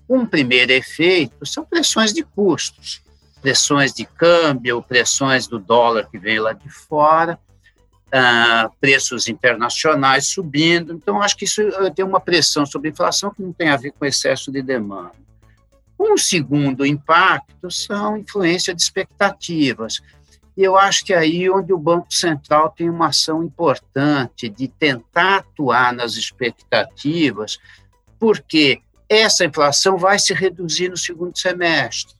Um 0.07 0.25
primeiro 0.25 0.71
efeito 0.71 1.45
são 1.45 1.65
pressões 1.65 2.13
de 2.13 2.23
custos, 2.23 3.01
pressões 3.45 3.93
de 3.93 4.05
câmbio, 4.05 4.81
pressões 4.81 5.45
do 5.45 5.59
dólar 5.59 6.09
que 6.09 6.17
vem 6.17 6.39
lá 6.39 6.51
de 6.51 6.67
fora, 6.67 7.37
uh, 8.07 8.75
preços 8.81 9.27
internacionais 9.27 10.29
subindo. 10.29 10.93
Então, 10.93 11.21
acho 11.21 11.37
que 11.37 11.45
isso 11.45 11.61
eh, 11.61 11.91
tem 11.91 12.03
uma 12.03 12.19
pressão 12.19 12.65
sobre 12.65 12.89
a 12.89 12.91
inflação 12.91 13.31
que 13.31 13.43
não 13.43 13.53
tem 13.53 13.69
a 13.69 13.77
ver 13.77 13.91
com 13.91 14.03
excesso 14.03 14.51
de 14.51 14.63
demanda. 14.63 15.11
Um 15.99 16.17
segundo 16.17 16.87
impacto 16.87 17.69
são 17.69 18.17
influência 18.17 18.73
de 18.73 18.81
expectativas. 18.81 20.01
E 20.57 20.63
eu 20.63 20.75
acho 20.75 21.05
que 21.05 21.13
é 21.13 21.17
aí 21.19 21.47
onde 21.47 21.71
o 21.71 21.77
Banco 21.77 22.11
Central 22.11 22.73
tem 22.75 22.89
uma 22.89 23.09
ação 23.09 23.43
importante 23.43 24.49
de 24.49 24.67
tentar 24.67 25.37
atuar 25.37 25.93
nas 25.93 26.15
expectativas, 26.15 27.59
porque 28.19 28.81
essa 29.07 29.45
inflação 29.45 29.99
vai 29.99 30.17
se 30.17 30.33
reduzir 30.33 30.89
no 30.89 30.97
segundo 30.97 31.37
semestre. 31.37 32.15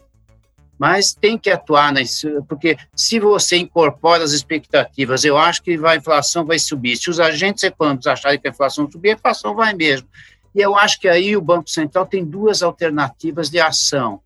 Mas 0.78 1.14
tem 1.14 1.38
que 1.38 1.50
atuar, 1.50 1.94
nisso, 1.94 2.44
porque 2.50 2.78
se 2.96 3.20
você 3.20 3.58
incorpora 3.58 4.24
as 4.24 4.34
expectativas, 4.34 5.24
eu 5.24 5.38
acho 5.38 5.64
que 5.64 5.80
a 5.86 5.96
inflação 5.96 6.46
vai 6.46 6.60
subir. 6.60 6.98
Se 6.98 7.10
os 7.10 7.20
agentes 7.20 7.64
econômicos 7.64 8.08
acharem 8.08 8.40
que 8.40 8.48
a 8.48 8.52
inflação 8.52 8.90
subir, 8.92 9.12
a 9.12 9.14
inflação 9.14 9.56
vai 9.56 9.74
mesmo. 9.74 10.08
E 10.54 10.60
eu 10.60 10.78
acho 10.78 11.00
que 11.00 11.08
aí 11.08 11.36
o 11.36 11.42
Banco 11.42 11.70
Central 11.70 12.06
tem 12.06 12.26
duas 12.26 12.62
alternativas 12.62 13.50
de 13.50 13.60
ação. 13.60 14.22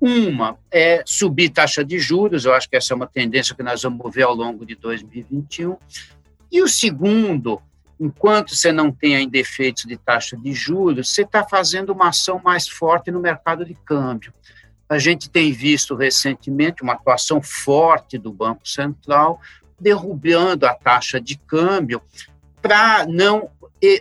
Uma 0.00 0.56
é 0.70 1.02
subir 1.04 1.50
taxa 1.50 1.84
de 1.84 1.98
juros, 1.98 2.44
eu 2.44 2.54
acho 2.54 2.70
que 2.70 2.76
essa 2.76 2.92
é 2.92 2.96
uma 2.96 3.06
tendência 3.06 3.54
que 3.54 3.62
nós 3.64 3.82
vamos 3.82 4.14
ver 4.14 4.22
ao 4.22 4.34
longo 4.34 4.64
de 4.64 4.76
2021. 4.76 5.76
E 6.50 6.62
o 6.62 6.68
segundo, 6.68 7.60
enquanto 7.98 8.54
você 8.54 8.70
não 8.70 8.92
tem 8.92 9.16
ainda 9.16 9.36
efeitos 9.36 9.84
de 9.84 9.96
taxa 9.96 10.36
de 10.36 10.52
juros, 10.52 11.10
você 11.10 11.22
está 11.22 11.42
fazendo 11.42 11.90
uma 11.90 12.08
ação 12.08 12.40
mais 12.42 12.68
forte 12.68 13.10
no 13.10 13.18
mercado 13.20 13.64
de 13.64 13.74
câmbio. 13.74 14.32
A 14.88 14.98
gente 14.98 15.28
tem 15.28 15.52
visto 15.52 15.94
recentemente 15.94 16.82
uma 16.82 16.94
atuação 16.94 17.42
forte 17.42 18.16
do 18.16 18.32
Banco 18.32 18.66
Central 18.66 19.40
derrubando 19.78 20.66
a 20.66 20.74
taxa 20.74 21.20
de 21.20 21.36
câmbio 21.36 22.02
para 22.60 23.06
não 23.06 23.50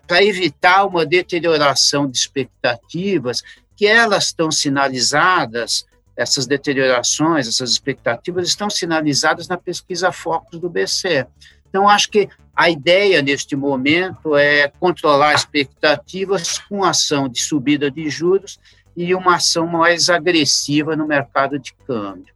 para 0.08 0.24
evitar 0.24 0.86
uma 0.86 1.06
deterioração 1.06 2.10
de 2.10 2.18
expectativas, 2.18 3.44
que 3.76 3.86
elas 3.86 4.26
estão 4.26 4.50
sinalizadas, 4.50 5.86
essas 6.16 6.48
deteriorações, 6.48 7.48
essas 7.48 7.70
expectativas 7.70 8.48
estão 8.48 8.72
sinalizadas 8.72 9.48
na 9.48 9.56
pesquisa 9.56 10.12
Focus 10.12 10.60
do 10.60 10.68
BC. 10.68 11.28
Então, 11.70 11.88
acho 11.88 12.10
que 12.10 12.28
a 12.56 12.72
ideia 12.72 13.22
neste 13.22 13.56
momento 13.56 14.36
é 14.36 14.68
controlar 14.80 15.36
expectativas 15.36 16.58
com 16.58 16.84
ação 16.84 17.30
de 17.30 17.40
subida 17.40 17.92
de 17.92 18.10
juros 18.10 18.60
e 18.98 19.16
uma 19.16 19.36
ação 19.36 19.66
mais 19.66 20.10
agressiva 20.10 20.96
no 20.96 21.08
mercado 21.08 21.58
de 21.58 21.74
câmbio. 21.86 22.34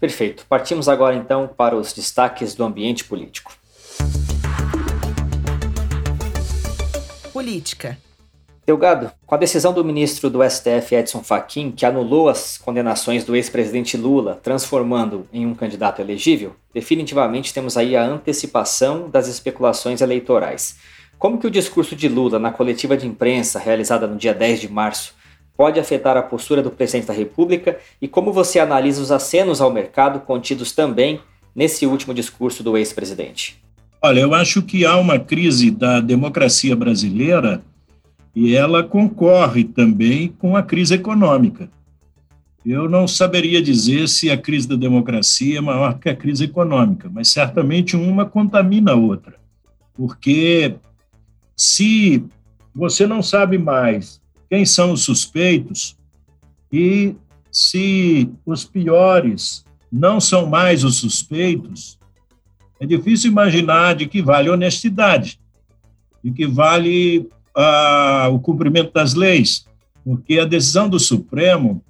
Perfeito. 0.00 0.44
Partimos 0.48 0.88
agora 0.88 1.14
então 1.14 1.46
para 1.46 1.76
os 1.76 1.92
destaques 1.92 2.54
do 2.54 2.64
ambiente 2.64 3.04
político. 3.04 3.52
política. 7.36 7.98
Delgado, 8.64 9.12
com 9.26 9.34
a 9.34 9.38
decisão 9.38 9.72
do 9.72 9.84
ministro 9.84 10.30
do 10.30 10.42
STF 10.42 10.94
Edson 10.94 11.22
Fachin, 11.22 11.70
que 11.70 11.84
anulou 11.84 12.30
as 12.30 12.56
condenações 12.56 13.24
do 13.24 13.36
ex-presidente 13.36 13.94
Lula, 13.94 14.40
transformando 14.42 15.28
em 15.30 15.44
um 15.44 15.54
candidato 15.54 16.00
elegível, 16.00 16.56
definitivamente 16.72 17.52
temos 17.52 17.76
aí 17.76 17.94
a 17.94 18.02
antecipação 18.02 19.10
das 19.10 19.28
especulações 19.28 20.00
eleitorais. 20.00 20.78
Como 21.18 21.38
que 21.38 21.46
o 21.46 21.50
discurso 21.50 21.94
de 21.94 22.08
Lula 22.08 22.38
na 22.38 22.50
coletiva 22.50 22.96
de 22.96 23.06
imprensa 23.06 23.58
realizada 23.58 24.06
no 24.06 24.16
dia 24.16 24.32
10 24.32 24.62
de 24.62 24.72
março 24.72 25.14
pode 25.56 25.80
afetar 25.80 26.16
a 26.16 26.22
postura 26.22 26.62
do 26.62 26.70
presidente 26.70 27.06
da 27.06 27.14
República 27.14 27.78
e 28.00 28.06
como 28.06 28.32
você 28.32 28.58
analisa 28.58 29.00
os 29.00 29.10
acenos 29.10 29.60
ao 29.60 29.72
mercado 29.72 30.20
contidos 30.20 30.72
também 30.72 31.20
nesse 31.54 31.86
último 31.86 32.12
discurso 32.12 32.62
do 32.62 32.76
ex-presidente? 32.76 33.62
Olha, 34.02 34.20
eu 34.20 34.34
acho 34.34 34.62
que 34.62 34.84
há 34.84 34.96
uma 34.96 35.18
crise 35.18 35.70
da 35.70 36.00
democracia 36.00 36.76
brasileira 36.76 37.62
e 38.34 38.54
ela 38.54 38.84
concorre 38.84 39.64
também 39.64 40.28
com 40.28 40.56
a 40.56 40.62
crise 40.62 40.94
econômica. 40.94 41.70
Eu 42.64 42.88
não 42.88 43.08
saberia 43.08 43.62
dizer 43.62 44.08
se 44.08 44.30
a 44.30 44.36
crise 44.36 44.68
da 44.68 44.76
democracia 44.76 45.58
é 45.58 45.60
maior 45.60 45.98
que 45.98 46.08
a 46.08 46.16
crise 46.16 46.44
econômica, 46.44 47.08
mas 47.10 47.28
certamente 47.28 47.96
uma 47.96 48.26
contamina 48.26 48.92
a 48.92 48.96
outra. 48.96 49.36
Porque 49.94 50.74
se 51.56 52.22
você 52.74 53.06
não 53.06 53.22
sabe 53.22 53.56
mais 53.56 54.20
quem 54.48 54.64
são 54.64 54.92
os 54.92 55.02
suspeitos 55.02 55.96
e 56.72 57.14
se 57.50 58.30
os 58.44 58.64
piores 58.64 59.64
não 59.90 60.20
são 60.20 60.46
mais 60.46 60.84
os 60.84 60.96
suspeitos, 60.96 61.98
É 62.78 62.84
difícil 62.84 63.30
imaginar 63.30 63.94
de 63.94 64.06
que 64.06 64.20
vale 64.20 64.50
honestidade, 64.50 65.40
de 66.22 66.30
que 66.30 66.46
vale 66.46 67.26
ah, 67.54 68.28
o 68.30 68.38
cumprimento 68.38 68.92
das 68.92 69.14
leis, 69.14 69.64
porque 70.04 70.38
a 70.38 70.44
decisão 70.44 70.86
do 70.86 71.00
Supremo 71.00 71.82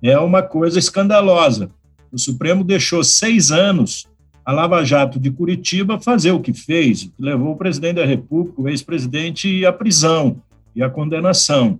é 0.00 0.16
uma 0.16 0.40
coisa 0.40 0.78
escandalosa. 0.78 1.70
O 2.12 2.18
Supremo 2.18 2.62
deixou 2.62 3.02
seis 3.02 3.50
anos 3.50 4.06
a 4.44 4.52
Lava 4.52 4.84
Jato 4.84 5.18
de 5.18 5.30
Curitiba 5.30 6.00
fazer 6.00 6.30
o 6.30 6.40
que 6.40 6.52
fez, 6.52 7.02
que 7.02 7.12
levou 7.18 7.52
o 7.52 7.56
presidente 7.56 7.96
da 7.96 8.06
República, 8.06 8.62
o 8.62 8.68
ex-presidente, 8.68 9.66
à 9.66 9.72
prisão 9.72 10.40
e 10.74 10.82
à 10.82 10.88
condenação. 10.88 11.78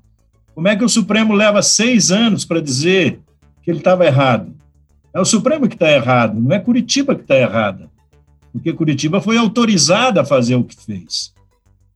Como 0.59 0.67
é 0.67 0.75
que 0.75 0.85
o 0.85 0.89
Supremo 0.89 1.35
leva 1.35 1.63
seis 1.63 2.11
anos 2.11 2.45
para 2.45 2.61
dizer 2.61 3.21
que 3.63 3.71
ele 3.71 3.79
estava 3.79 4.05
errado? 4.05 4.53
É 5.15 5.21
o 5.21 5.25
Supremo 5.25 5.69
que 5.69 5.77
está 5.77 5.89
errado, 5.89 6.41
não 6.41 6.53
é 6.53 6.59
Curitiba 6.59 7.15
que 7.15 7.21
está 7.21 7.37
errada, 7.37 7.89
porque 8.51 8.73
Curitiba 8.73 9.21
foi 9.21 9.37
autorizada 9.37 10.21
a 10.23 10.25
fazer 10.25 10.57
o 10.57 10.65
que 10.65 10.75
fez. 10.75 11.33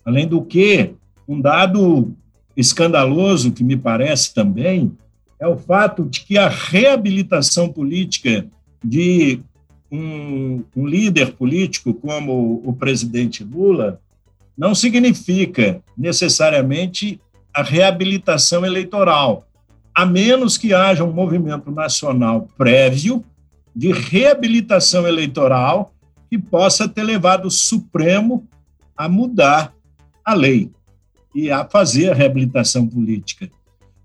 Além 0.04 0.28
do 0.28 0.40
que, 0.40 0.92
um 1.26 1.40
dado 1.40 2.14
escandaloso 2.56 3.50
que 3.50 3.64
me 3.64 3.76
parece 3.76 4.32
também 4.32 4.92
é 5.40 5.48
o 5.48 5.58
fato 5.58 6.04
de 6.04 6.20
que 6.20 6.38
a 6.38 6.48
reabilitação 6.48 7.68
política 7.68 8.46
de 8.80 9.40
um, 9.90 10.62
um 10.76 10.86
líder 10.86 11.32
político 11.32 11.92
como 11.92 12.62
o 12.64 12.72
presidente 12.72 13.42
Lula 13.42 14.00
não 14.56 14.72
significa 14.72 15.82
necessariamente 15.98 17.20
a 17.54 17.62
reabilitação 17.62 18.64
eleitoral, 18.64 19.46
a 19.94 20.06
menos 20.06 20.56
que 20.56 20.72
haja 20.72 21.04
um 21.04 21.12
movimento 21.12 21.70
nacional 21.70 22.48
prévio 22.56 23.22
de 23.76 23.92
reabilitação 23.92 25.06
eleitoral 25.06 25.92
que 26.30 26.38
possa 26.38 26.88
ter 26.88 27.02
levado 27.02 27.46
o 27.46 27.50
Supremo 27.50 28.48
a 28.96 29.08
mudar 29.08 29.74
a 30.24 30.34
lei 30.34 30.70
e 31.34 31.50
a 31.50 31.64
fazer 31.64 32.10
a 32.10 32.14
reabilitação 32.14 32.86
política. 32.86 33.50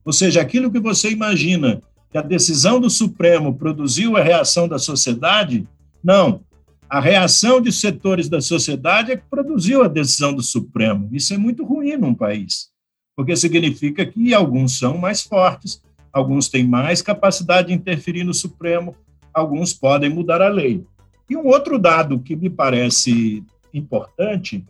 Ou 0.04 0.12
seja, 0.12 0.42
aquilo 0.42 0.72
que 0.72 0.80
você 0.80 1.10
imagina 1.10 1.82
que 2.10 2.18
a 2.18 2.22
decisão 2.22 2.80
do 2.80 2.89
Supremo 2.89 3.54
produziu 3.54 4.18
a 4.18 4.22
reação 4.22 4.68
da 4.68 4.80
sociedade, 4.80 5.68
não. 6.04 6.42
A 6.89 7.01
reação 7.01 7.60
de 7.62 7.72
setores 7.72 8.30
da 8.30 8.39
sociedade 8.39 9.12
é 9.12 9.18
que 9.18 9.25
produziu 9.30 9.84
a 9.84 9.89
decisão 9.89 10.34
do 10.34 10.42
Supremo. 10.42 11.10
Isso 11.12 11.34
é 11.34 11.38
muito 11.38 11.66
ruim 11.66 11.98
num 11.98 12.13
país 12.13 12.70
porque 13.18 13.36
significa 13.36 14.06
que 14.06 14.32
alguns 14.32 14.78
são 14.78 14.96
mais 14.96 15.24
fortes, 15.24 15.82
alguns 16.14 16.50
têm 16.50 16.64
mais 16.64 17.02
capacidade 17.02 17.70
de 17.70 17.74
interferir 17.74 18.24
no 18.24 18.34
Supremo, 18.34 18.96
alguns 19.34 19.74
podem 19.74 20.08
mudar 20.08 20.40
a 20.40 20.48
lei. 20.48 20.86
E 21.28 21.36
um 21.36 21.48
outro 21.48 21.80
dado 21.80 22.20
que 22.20 22.36
me 22.36 22.48
parece 22.48 23.44
importante 23.74 24.64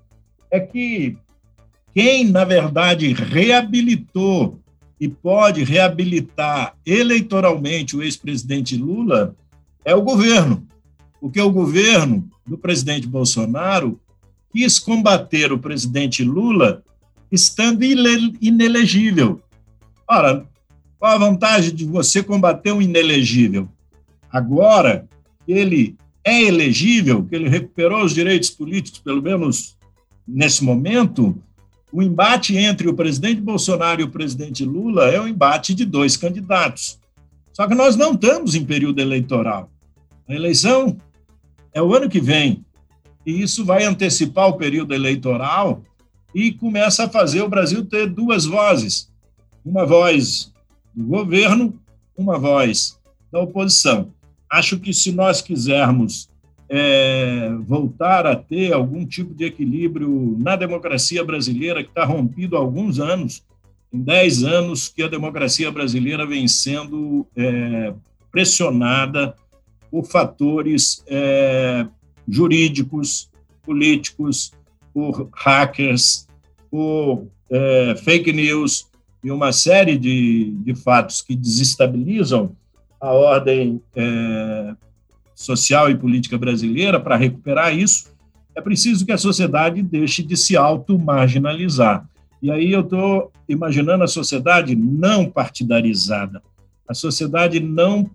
é 0.50 0.62
que 0.62 1.18
quem, 1.94 2.24
na 2.24 2.46
verdade, 2.46 3.12
reabilitou 3.12 4.58
e 4.98 5.10
pode 5.10 5.66
reabilitar 5.66 6.74
eleitoralmente 6.86 7.98
o 7.98 8.02
ex-presidente 8.02 8.78
Lula 8.78 9.36
é 9.84 9.94
o 9.94 10.02
governo, 10.02 10.66
porque 11.20 11.42
o 11.42 11.52
governo 11.52 12.30
do 12.46 12.58
presidente 12.58 13.08
Bolsonaro 13.08 14.00
quis 14.54 14.80
combater 14.80 15.52
o 15.52 15.60
presidente 15.60 16.24
Lula 16.24 16.82
estando 17.32 17.84
inelegível. 17.84 19.42
Ora, 20.08 20.46
qual 21.00 21.14
a 21.14 21.18
vantagem 21.18 21.74
de 21.74 21.86
você 21.86 22.24
combater 22.24 22.72
um 22.72 22.82
inelegível? 22.82 23.68
Agora 24.32 25.08
ele 25.48 25.96
é 26.24 26.44
elegível, 26.44 27.24
que 27.24 27.36
ele 27.36 27.48
recuperou 27.48 28.04
os 28.04 28.14
direitos 28.14 28.50
políticos, 28.50 29.00
pelo 29.00 29.22
menos 29.22 29.78
nesse 30.28 30.64
momento, 30.64 31.42
o 31.92 32.04
embate 32.04 32.58
entre 32.58 32.88
o 32.90 32.94
presidente 32.94 33.40
Bolsonaro 33.40 34.02
e 34.02 34.04
o 34.04 34.10
presidente 34.10 34.66
Lula 34.66 35.10
é 35.10 35.22
um 35.22 35.28
embate 35.28 35.74
de 35.74 35.86
dois 35.86 36.18
candidatos. 36.18 37.00
Só 37.54 37.66
que 37.66 37.74
nós 37.74 37.96
não 37.96 38.14
estamos 38.14 38.56
em 38.56 38.66
período 38.66 39.00
eleitoral. 39.00 39.72
A 40.28 40.34
eleição 40.34 40.98
é 41.74 41.82
o 41.82 41.96
ano 41.96 42.10
que 42.10 42.20
vem. 42.20 42.64
E 43.26 43.42
isso 43.42 43.64
vai 43.64 43.84
antecipar 43.84 44.48
o 44.48 44.58
período 44.58 44.94
eleitoral 44.94 45.82
e 46.34 46.52
começa 46.52 47.06
a 47.06 47.10
fazer 47.10 47.42
o 47.42 47.50
Brasil 47.50 47.86
ter 47.86 48.08
duas 48.08 48.46
vozes: 48.46 49.12
uma 49.64 49.86
voz 49.86 50.54
do 50.94 51.04
governo, 51.04 51.80
uma 52.18 52.38
voz 52.38 53.00
da 53.32 53.40
oposição. 53.40 54.12
Acho 54.50 54.80
que 54.80 54.94
se 54.94 55.12
nós 55.12 55.42
quisermos 55.42 56.30
é, 56.70 57.50
voltar 57.66 58.26
a 58.26 58.36
ter 58.36 58.74
algum 58.74 59.06
tipo 59.06 59.34
de 59.34 59.46
equilíbrio 59.46 60.36
na 60.40 60.56
democracia 60.56 61.24
brasileira, 61.24 61.84
que 61.84 61.90
está 61.90 62.06
rompido 62.06 62.56
há 62.56 62.60
alguns 62.60 63.00
anos, 63.00 63.44
em 63.92 64.02
10 64.02 64.44
anos 64.44 64.90
que 64.90 65.02
a 65.02 65.08
democracia 65.08 65.72
brasileira 65.72 66.26
vem 66.26 66.48
sendo 66.48 67.26
é, 67.36 67.94
pressionada 68.32 69.36
por 69.90 70.06
fatores 70.06 71.04
é, 71.08 71.88
jurídicos, 72.28 73.30
políticos, 73.64 74.52
por 74.98 75.30
hackers, 75.32 76.28
por 76.72 77.28
é, 77.52 77.96
fake 78.04 78.34
news 78.34 78.88
e 79.24 79.30
uma 79.30 79.52
série 79.52 79.96
de, 79.96 80.56
de 80.66 80.74
fatos 80.74 81.22
que 81.22 81.36
desestabilizam 81.36 82.56
a 83.00 83.12
ordem 83.12 83.80
é, 83.96 84.74
social 85.36 85.92
e 85.92 85.96
política 85.96 86.36
brasileira, 86.36 87.00
para 87.00 87.16
recuperar 87.16 87.78
isso, 87.78 88.12
é 88.56 88.62
preciso 88.62 89.06
que 89.06 89.12
a 89.12 89.20
sociedade 89.20 89.84
deixe 89.84 90.24
de 90.24 90.36
se 90.36 90.58
auto-marginalizar. 90.58 92.10
E 92.42 92.50
aí 92.50 92.72
eu 92.72 92.82
estou 92.82 93.32
imaginando 93.48 94.04
a 94.04 94.08
sociedade 94.08 94.76
não 94.76 95.30
partidarizada, 95.30 96.42
a 96.88 96.96
sociedade 96.96 97.60
não 97.60 98.10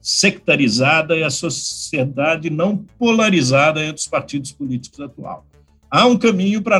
sectarizada 0.00 1.16
e 1.16 1.24
a 1.24 1.30
sociedade 1.30 2.50
não 2.50 2.76
polarizada 2.96 3.82
entre 3.82 3.96
os 3.96 4.06
partidos 4.06 4.52
políticos 4.52 5.00
atuais. 5.00 5.47
Há 5.90 6.06
um 6.06 6.18
caminho 6.18 6.60
para 6.60 6.78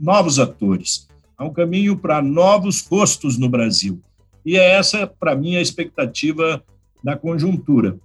novos 0.00 0.40
atores, 0.40 1.06
há 1.38 1.44
um 1.44 1.52
caminho 1.52 1.96
para 1.96 2.20
novos 2.20 2.84
rostos 2.84 3.38
no 3.38 3.48
Brasil. 3.48 4.00
E 4.44 4.56
é 4.56 4.72
essa, 4.72 5.06
para 5.06 5.36
mim, 5.36 5.54
a 5.54 5.60
expectativa 5.60 6.62
da 7.02 7.16
conjuntura. 7.16 7.96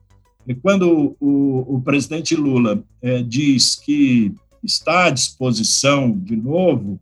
E 0.47 0.53
quando 0.53 1.15
o, 1.19 1.75
o 1.75 1.81
presidente 1.81 2.35
Lula 2.35 2.83
é, 3.01 3.23
diz 3.23 3.75
que 3.75 4.33
está 4.63 5.05
à 5.05 5.09
disposição 5.09 6.11
de 6.11 6.35
novo 6.35 6.99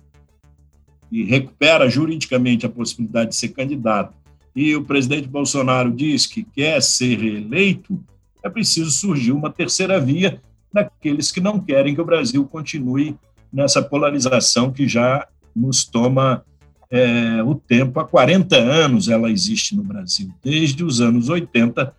e 1.11 1.25
recupera 1.25 1.89
juridicamente 1.89 2.65
a 2.65 2.69
possibilidade 2.69 3.31
de 3.31 3.35
ser 3.35 3.49
candidato, 3.49 4.15
e 4.55 4.73
o 4.75 4.85
presidente 4.85 5.27
Bolsonaro 5.27 5.91
diz 5.91 6.25
que 6.25 6.43
quer 6.43 6.81
ser 6.81 7.19
reeleito, 7.19 8.01
é 8.41 8.49
preciso 8.49 8.89
surgir 8.91 9.33
uma 9.33 9.49
terceira 9.49 9.99
via 9.99 10.41
daqueles 10.71 11.29
que 11.31 11.41
não 11.41 11.59
querem 11.59 11.93
que 11.93 12.01
o 12.01 12.05
Brasil 12.05 12.45
continue 12.45 13.17
nessa 13.53 13.81
polarização 13.81 14.71
que 14.71 14.87
já 14.87 15.27
nos 15.55 15.85
toma 15.85 16.43
é, 16.89 17.43
o 17.43 17.55
tempo. 17.55 17.99
Há 17.99 18.05
40 18.05 18.55
anos 18.55 19.07
ela 19.07 19.29
existe 19.29 19.75
no 19.75 19.83
Brasil. 19.83 20.31
Desde 20.43 20.83
os 20.83 20.99
anos 20.99 21.29
80, 21.29 21.93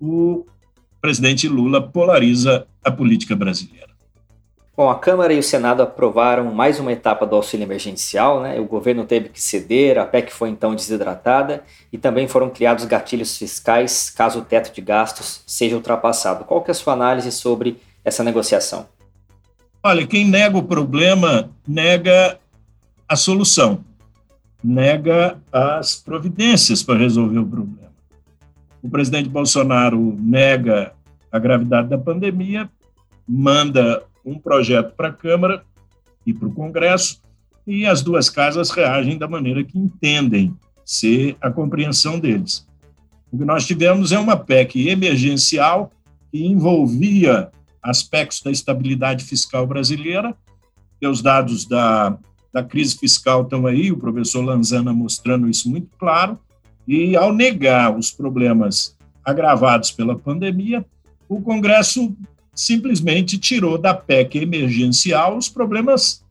o 0.00 0.44
presidente 1.00 1.48
Lula 1.48 1.80
polariza 1.80 2.66
a 2.84 2.90
política 2.90 3.34
brasileira. 3.34 3.92
Bom, 4.74 4.88
a 4.88 4.98
Câmara 4.98 5.34
e 5.34 5.38
o 5.38 5.42
Senado 5.42 5.82
aprovaram 5.82 6.52
mais 6.52 6.80
uma 6.80 6.90
etapa 6.92 7.26
do 7.26 7.36
auxílio 7.36 7.64
emergencial, 7.64 8.40
né? 8.40 8.58
O 8.58 8.64
governo 8.64 9.04
teve 9.04 9.28
que 9.28 9.40
ceder, 9.40 9.98
a 9.98 10.06
PEC 10.06 10.32
foi 10.32 10.48
então 10.48 10.74
desidratada 10.74 11.62
e 11.92 11.98
também 11.98 12.26
foram 12.26 12.48
criados 12.48 12.86
gatilhos 12.86 13.36
fiscais 13.36 14.08
caso 14.08 14.38
o 14.38 14.44
teto 14.44 14.74
de 14.74 14.80
gastos 14.80 15.42
seja 15.46 15.76
ultrapassado. 15.76 16.44
Qual 16.44 16.62
que 16.62 16.70
é 16.70 16.72
a 16.72 16.74
sua 16.74 16.94
análise 16.94 17.30
sobre 17.30 17.82
essa 18.02 18.24
negociação? 18.24 18.88
Olha, 19.84 20.06
quem 20.06 20.24
nega 20.24 20.56
o 20.56 20.62
problema 20.62 21.50
nega 21.66 22.38
a 23.08 23.16
solução, 23.16 23.84
nega 24.62 25.36
as 25.50 25.96
providências 25.96 26.84
para 26.84 27.00
resolver 27.00 27.40
o 27.40 27.46
problema. 27.46 27.90
O 28.80 28.88
presidente 28.88 29.28
Bolsonaro 29.28 30.16
nega 30.20 30.92
a 31.32 31.38
gravidade 31.40 31.88
da 31.88 31.98
pandemia, 31.98 32.70
manda 33.26 34.04
um 34.24 34.38
projeto 34.38 34.94
para 34.94 35.08
a 35.08 35.12
Câmara 35.12 35.64
e 36.24 36.32
para 36.32 36.46
o 36.46 36.54
Congresso, 36.54 37.20
e 37.66 37.84
as 37.84 38.02
duas 38.02 38.30
casas 38.30 38.70
reagem 38.70 39.18
da 39.18 39.26
maneira 39.26 39.64
que 39.64 39.76
entendem 39.76 40.54
ser 40.84 41.36
a 41.40 41.50
compreensão 41.50 42.20
deles. 42.20 42.64
O 43.32 43.38
que 43.38 43.44
nós 43.44 43.66
tivemos 43.66 44.12
é 44.12 44.18
uma 44.18 44.36
PEC 44.36 44.88
emergencial 44.88 45.90
que 46.30 46.46
envolvia 46.46 47.50
aspectos 47.82 48.40
da 48.42 48.50
estabilidade 48.50 49.24
fiscal 49.24 49.66
brasileira, 49.66 50.34
e 51.00 51.06
os 51.06 51.20
dados 51.20 51.64
da, 51.64 52.16
da 52.52 52.62
crise 52.62 52.96
fiscal 52.96 53.42
estão 53.42 53.66
aí, 53.66 53.90
o 53.90 53.98
professor 53.98 54.44
Lanzana 54.44 54.92
mostrando 54.92 55.48
isso 55.48 55.68
muito 55.68 55.88
claro, 55.98 56.38
e 56.86 57.16
ao 57.16 57.32
negar 57.32 57.96
os 57.96 58.10
problemas 58.10 58.96
agravados 59.24 59.90
pela 59.90 60.18
pandemia, 60.18 60.84
o 61.28 61.40
Congresso 61.40 62.14
simplesmente 62.54 63.38
tirou 63.38 63.78
da 63.78 63.94
PEC 63.94 64.38
emergencial 64.38 65.36
os 65.36 65.48
problemas 65.48 66.22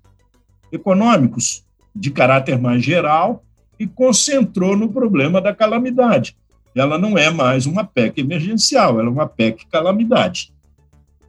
econômicos 0.72 1.64
de 1.96 2.12
caráter 2.12 2.60
mais 2.60 2.84
geral 2.84 3.44
e 3.80 3.88
concentrou 3.88 4.78
no 4.78 4.92
problema 4.92 5.42
da 5.42 5.54
calamidade. 5.54 6.36
Ela 6.76 6.98
não 6.98 7.18
é 7.18 7.30
mais 7.30 7.66
uma 7.66 7.84
PEC 7.84 8.22
emergencial, 8.22 9.00
ela 9.00 9.10
é 9.10 9.12
uma 9.12 9.28
PEC 9.28 9.66
calamidade. 9.70 10.54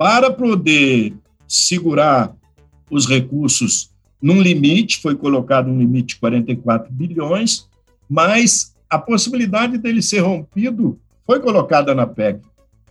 Para 0.03 0.33
poder 0.33 1.15
segurar 1.47 2.35
os 2.91 3.07
recursos 3.07 3.93
num 4.21 4.43
limite, 4.43 5.01
foi 5.01 5.15
colocado 5.15 5.71
um 5.71 5.79
limite 5.79 6.15
de 6.15 6.21
44 6.21 6.93
bilhões, 6.93 7.69
mas 8.11 8.75
a 8.91 8.99
possibilidade 8.99 9.79
dele 9.79 10.03
ser 10.03 10.19
rompido 10.19 10.99
foi 11.25 11.39
colocada 11.39 11.95
na 11.95 12.05
PEC. 12.05 12.41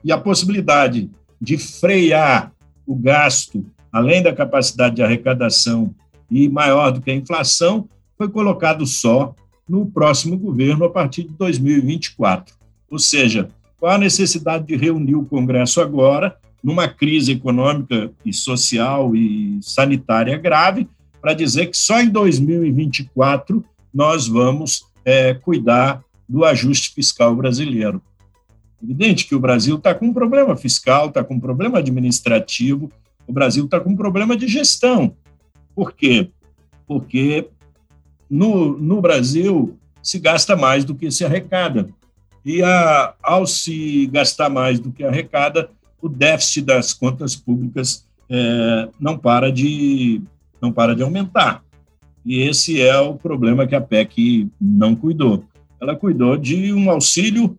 E 0.01 0.09
a 0.09 0.17
possibilidade 0.17 1.11
de 1.41 1.57
frear 1.57 2.53
o 2.87 2.95
gasto, 2.95 3.65
além 3.91 4.23
da 4.23 4.33
capacidade 4.33 4.95
de 4.95 5.03
arrecadação 5.03 5.93
e 6.29 6.47
maior 6.47 6.91
do 6.91 7.01
que 7.01 7.11
a 7.11 7.15
inflação, 7.15 7.89
foi 8.17 8.29
colocado 8.29 8.85
só 8.85 9.35
no 9.67 9.85
próximo 9.85 10.37
governo 10.37 10.85
a 10.85 10.89
partir 10.89 11.23
de 11.23 11.33
2024. 11.33 12.55
Ou 12.89 12.97
seja, 12.97 13.49
qual 13.77 13.95
a 13.95 13.97
necessidade 13.97 14.65
de 14.65 14.77
reunir 14.77 15.15
o 15.15 15.25
Congresso 15.25 15.81
agora, 15.81 16.39
numa 16.63 16.87
crise 16.87 17.33
econômica 17.33 18.11
e 18.25 18.33
social 18.33 19.15
e 19.15 19.59
sanitária 19.61 20.37
grave, 20.37 20.87
para 21.21 21.33
dizer 21.33 21.67
que 21.67 21.77
só 21.77 22.01
em 22.01 22.09
2024 22.09 23.63
nós 23.93 24.27
vamos 24.27 24.85
é, 25.03 25.33
cuidar 25.33 26.03
do 26.27 26.45
ajuste 26.45 26.93
fiscal 26.93 27.35
brasileiro. 27.35 28.01
Evidente 28.81 29.27
que 29.27 29.35
o 29.35 29.39
Brasil 29.39 29.75
está 29.75 29.93
com 29.93 30.07
um 30.07 30.13
problema 30.13 30.55
fiscal, 30.55 31.07
está 31.07 31.23
com 31.23 31.35
um 31.35 31.39
problema 31.39 31.79
administrativo, 31.79 32.91
o 33.27 33.33
Brasil 33.33 33.65
está 33.65 33.79
com 33.79 33.91
um 33.91 33.95
problema 33.95 34.35
de 34.35 34.47
gestão. 34.47 35.15
Por 35.75 35.93
quê? 35.93 36.29
Porque 36.87 37.47
no, 38.29 38.77
no 38.77 39.01
Brasil 39.01 39.77
se 40.01 40.17
gasta 40.17 40.55
mais 40.55 40.83
do 40.83 40.95
que 40.95 41.11
se 41.11 41.23
arrecada. 41.23 41.89
E 42.43 42.63
a, 42.63 43.13
ao 43.21 43.45
se 43.45 44.07
gastar 44.07 44.49
mais 44.49 44.79
do 44.79 44.91
que 44.91 45.03
arrecada, 45.03 45.69
o 46.01 46.09
déficit 46.09 46.65
das 46.65 46.93
contas 46.93 47.35
públicas 47.35 48.05
é, 48.29 48.89
não, 48.99 49.17
para 49.17 49.51
de, 49.51 50.21
não 50.61 50.71
para 50.71 50.95
de 50.95 51.03
aumentar. 51.03 51.63
E 52.25 52.39
esse 52.39 52.81
é 52.81 52.97
o 52.99 53.15
problema 53.15 53.67
que 53.67 53.75
a 53.75 53.81
PEC 53.81 54.47
não 54.59 54.95
cuidou. 54.95 55.43
Ela 55.81 55.95
cuidou 55.95 56.37
de 56.37 56.71
um 56.73 56.89
auxílio 56.89 57.57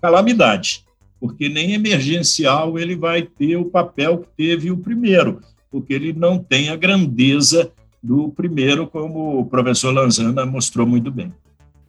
calamidade, 0.00 0.84
porque 1.20 1.48
nem 1.48 1.72
emergencial 1.72 2.78
ele 2.78 2.94
vai 2.94 3.22
ter 3.22 3.56
o 3.56 3.64
papel 3.64 4.18
que 4.18 4.28
teve 4.36 4.70
o 4.70 4.76
primeiro, 4.76 5.40
porque 5.70 5.92
ele 5.94 6.12
não 6.12 6.38
tem 6.38 6.68
a 6.68 6.76
grandeza 6.76 7.72
do 8.02 8.28
primeiro, 8.28 8.86
como 8.86 9.40
o 9.40 9.46
professor 9.46 9.92
Lanzana 9.92 10.44
mostrou 10.44 10.86
muito 10.86 11.10
bem. 11.10 11.32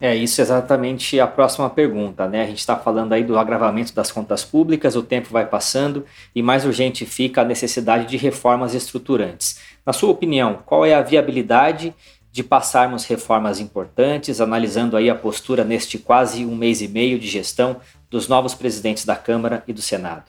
É 0.06 0.16
isso 0.16 0.40
exatamente 0.40 1.20
a 1.20 1.26
próxima 1.26 1.68
pergunta, 1.68 2.28
né? 2.28 2.44
A 2.44 2.46
gente 2.46 2.60
está 2.60 2.76
falando 2.76 3.12
aí 3.12 3.24
do 3.24 3.40
agravamento 3.40 3.92
das 3.92 4.12
contas 4.12 4.46
públicas, 4.46 4.96
o 4.96 5.02
tempo 5.02 5.30
vai 5.32 5.48
passando 5.48 6.06
e 6.36 6.44
mais 6.44 6.64
urgente 6.64 7.08
fica 7.08 7.42
a 7.42 7.44
necessidade 7.44 8.06
de 8.06 8.16
reformas 8.16 8.76
estruturantes. 8.76 9.60
Na 9.84 9.92
sua 9.92 10.12
opinião, 10.12 10.60
qual 10.64 10.86
é 10.86 10.94
a 10.94 11.02
viabilidade 11.02 11.92
de 12.32 12.44
passarmos 12.44 13.04
reformas 13.06 13.60
importantes, 13.60 14.40
analisando 14.40 14.96
aí 14.96 15.10
a 15.10 15.16
postura 15.16 15.64
neste 15.64 15.98
quase 15.98 16.46
um 16.46 16.56
mês 16.56 16.84
e 16.84 16.88
meio 16.88 17.18
de 17.18 17.28
gestão 17.28 17.78
dos 18.08 18.28
novos 18.28 18.54
presidentes 18.54 19.06
da 19.06 19.16
Câmara 19.16 19.64
e 19.68 19.74
do 19.74 19.82
Senado? 19.82 20.26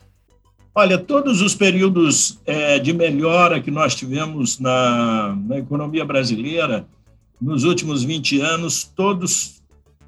Olha, 0.74 0.96
todos 0.96 1.42
os 1.42 1.54
períodos 1.54 2.40
é, 2.46 2.78
de 2.78 2.94
melhora 2.94 3.60
que 3.60 3.70
nós 3.70 3.94
tivemos 3.94 4.58
na, 4.58 5.36
na, 5.46 5.58
economia 5.58 6.04
brasileira 6.06 6.86
nos 7.38 7.64
últimos 7.64 8.02
20 8.02 8.40
anos, 8.40 8.90
todos 8.96 9.55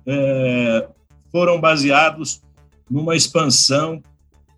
é, 0.09 0.89
foram 1.31 1.61
baseados 1.61 2.41
numa 2.91 3.15
expansão 3.15 4.03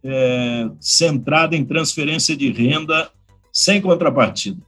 é, 0.03 0.71
centrada 0.79 1.57
em 1.57 1.65
transferência 1.65 2.37
de 2.37 2.51
renda 2.51 3.11
sem 3.53 3.81
contrapartida. 3.81 4.63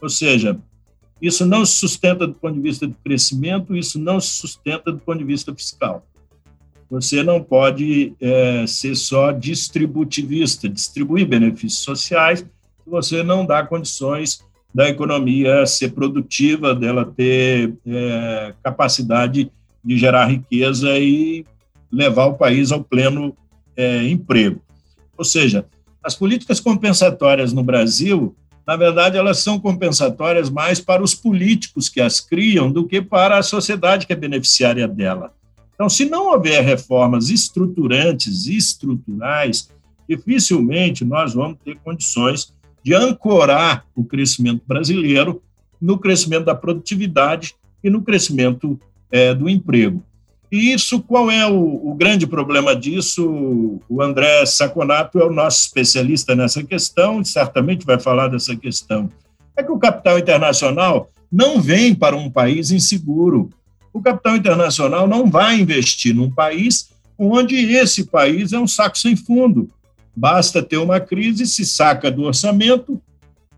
Ou 0.00 0.08
seja, 0.08 0.56
isso 1.20 1.44
não 1.44 1.66
se 1.66 1.74
sustenta 1.74 2.26
do 2.26 2.34
ponto 2.34 2.54
de 2.54 2.60
vista 2.60 2.86
do 2.86 2.94
crescimento, 3.02 3.74
isso 3.74 3.98
não 3.98 4.20
se 4.20 4.30
sustenta 4.30 4.92
do 4.92 4.98
ponto 4.98 5.18
de 5.18 5.24
vista 5.24 5.54
fiscal. 5.54 6.06
Você 6.90 7.22
não 7.22 7.42
pode 7.42 8.14
é, 8.20 8.66
ser 8.66 8.94
só 8.94 9.32
distributivista, 9.32 10.68
distribuir 10.68 11.26
benefícios 11.26 11.82
sociais, 11.82 12.40
se 12.40 12.90
você 12.90 13.22
não 13.22 13.44
dá 13.44 13.66
condições 13.66 14.44
da 14.72 14.88
economia 14.88 15.64
ser 15.66 15.92
produtiva, 15.92 16.74
dela 16.74 17.04
ter 17.04 17.74
é, 17.86 18.54
capacidade 18.62 19.44
de 19.44 19.50
gerar 19.86 20.26
riqueza 20.26 20.98
e 20.98 21.44
levar 21.90 22.26
o 22.26 22.34
país 22.34 22.72
ao 22.72 22.82
pleno 22.82 23.36
é, 23.76 24.06
emprego. 24.08 24.60
Ou 25.16 25.24
seja, 25.24 25.66
as 26.02 26.14
políticas 26.14 26.60
compensatórias 26.60 27.52
no 27.52 27.62
Brasil 27.62 28.34
na 28.66 28.76
verdade, 28.76 29.18
elas 29.18 29.38
são 29.38 29.60
compensatórias 29.60 30.48
mais 30.48 30.80
para 30.80 31.02
os 31.02 31.14
políticos 31.14 31.88
que 31.88 32.00
as 32.00 32.18
criam 32.18 32.72
do 32.72 32.86
que 32.86 33.02
para 33.02 33.38
a 33.38 33.42
sociedade 33.42 34.06
que 34.06 34.12
é 34.12 34.16
beneficiária 34.16 34.88
dela. 34.88 35.34
Então, 35.74 35.88
se 35.88 36.04
não 36.06 36.32
houver 36.32 36.64
reformas 36.64 37.28
estruturantes, 37.28 38.46
estruturais, 38.46 39.68
dificilmente 40.08 41.04
nós 41.04 41.34
vamos 41.34 41.58
ter 41.62 41.76
condições 41.84 42.54
de 42.82 42.94
ancorar 42.94 43.84
o 43.94 44.04
crescimento 44.04 44.62
brasileiro 44.66 45.42
no 45.80 45.98
crescimento 45.98 46.44
da 46.44 46.54
produtividade 46.54 47.54
e 47.82 47.90
no 47.90 48.02
crescimento 48.02 48.80
é, 49.14 49.32
do 49.32 49.48
emprego. 49.48 50.02
E 50.50 50.72
isso, 50.72 51.00
qual 51.00 51.30
é 51.30 51.46
o, 51.46 51.90
o, 51.90 51.94
grande 51.94 52.26
problema 52.26 52.74
disso? 52.74 53.80
O 53.88 54.02
André 54.02 54.44
Saconato 54.44 55.20
é 55.20 55.24
o 55.24 55.32
nosso 55.32 55.60
especialista 55.60 56.34
nessa 56.34 56.64
questão 56.64 57.20
e 57.20 57.24
certamente 57.24 57.86
vai 57.86 57.98
falar 58.00 58.26
dessa 58.26 58.56
questão. 58.56 59.08
É 59.56 59.62
que 59.62 59.70
o 59.70 59.78
capital 59.78 60.18
internacional 60.18 61.10
não 61.30 61.60
vem 61.60 61.94
para 61.94 62.16
um 62.16 62.28
país 62.28 62.72
inseguro. 62.72 63.50
O 63.92 64.02
capital 64.02 64.34
internacional 64.34 65.06
não 65.06 65.30
vai 65.30 65.60
investir 65.60 66.12
num 66.12 66.30
país 66.30 66.90
onde 67.16 67.54
esse 67.54 68.06
país 68.06 68.52
é 68.52 68.58
um 68.58 68.66
saco 68.66 68.98
sem 68.98 69.14
fundo. 69.14 69.70
Basta 70.16 70.60
ter 70.60 70.78
uma 70.78 70.98
crise, 70.98 71.46
se 71.46 71.64
saca 71.64 72.10
do 72.10 72.22
orçamento, 72.22 73.00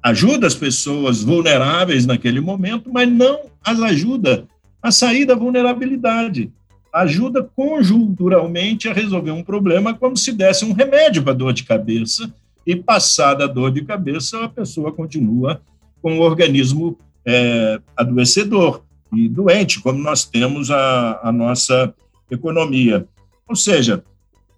ajuda 0.03 0.47
as 0.47 0.55
pessoas 0.55 1.23
vulneráveis 1.23 2.05
naquele 2.05 2.41
momento, 2.41 2.91
mas 2.93 3.11
não 3.11 3.41
as 3.65 3.81
ajuda 3.81 4.47
a 4.87 4.91
sair 4.93 5.25
da 5.25 5.35
vulnerabilidade 5.35 6.53
ajuda 6.93 7.43
conjunturalmente 7.43 8.89
a 8.89 8.93
resolver 8.93 9.33
um 9.33 9.43
problema 9.43 9.93
como 9.93 10.17
se 10.17 10.33
desse 10.33 10.65
um 10.65 10.73
remédio 10.73 11.23
para 11.23 11.33
dor 11.33 11.53
de 11.53 11.65
cabeça 11.65 12.33
e 12.65 12.77
passada 12.77 13.45
a 13.45 13.49
dor 13.49 13.73
de 13.73 13.83
cabeça 13.83 14.45
a 14.45 14.49
pessoa 14.49 14.93
continua 14.93 15.61
com 16.01 16.19
o 16.19 16.23
organismo 16.23 16.97
é, 17.25 17.81
adoecedor 17.97 18.83
e 19.13 19.29
doente, 19.29 19.81
como 19.81 19.99
nós 19.99 20.25
temos 20.25 20.71
a, 20.71 21.21
a 21.23 21.33
nossa 21.33 21.93
economia. 22.31 23.07
Ou 23.49 23.57
seja, 23.57 24.05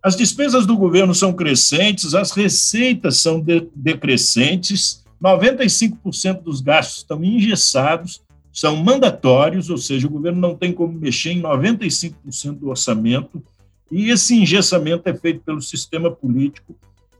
as 0.03 0.15
despesas 0.15 0.67
do 0.67 0.77
governo 0.77 1.15
são 1.15 1.33
crescentes, 1.33 2.15
as 2.15 2.33
receitas 2.33 3.17
são 3.17 3.41
de, 3.41 3.67
decrescentes, 3.75 5.05
95% 5.23 6.43
dos 6.43 6.61
gastos 6.61 6.99
estão 6.99 7.25
engessados, 7.25 8.21
são 8.59 8.75
mandatórios, 8.75 9.71
ou 9.71 9.79
seja, 9.79 10.09
o 10.09 10.11
governo 10.11 10.41
não 10.41 10.53
tem 10.53 10.73
como 10.73 10.93
mexer 10.93 11.31
em 11.31 11.41
95% 11.41 12.59
do 12.59 12.71
orçamento, 12.71 13.41
e 13.89 14.11
esse 14.11 14.35
engessamento 14.35 15.09
é 15.09 15.15
feito 15.15 15.43
pelo 15.45 15.63
sistema 15.63 16.11
político. 16.11 16.75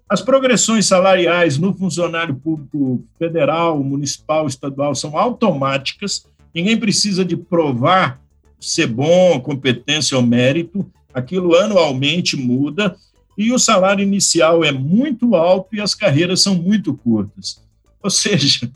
As 0.09 0.21
progressões 0.21 0.87
salariais 0.87 1.57
no 1.57 1.73
funcionário 1.73 2.35
público 2.35 3.05
federal, 3.17 3.81
municipal, 3.85 4.49
estadual 4.49 4.97
são 4.97 5.17
automáticas, 5.17 6.27
ninguém 6.53 6.77
precisa 6.77 7.25
de 7.25 7.37
provar 7.37 8.21
ser 8.59 8.89
bom, 8.89 9.39
competência 9.39 10.17
ou 10.17 10.25
mérito, 10.25 10.91
aquilo 11.15 11.55
anualmente 11.55 12.37
muda, 12.37 12.97
e 13.37 13.53
o 13.53 13.61
salário 13.61 14.03
inicial 14.03 14.65
é 14.65 14.73
muito 14.73 15.37
alto 15.37 15.77
e 15.77 15.81
as 15.81 15.95
carreiras 15.95 16.41
são 16.43 16.57
muito 16.57 16.93
curtas. 16.95 17.63
Ou 18.03 18.11
seja, 18.11 18.69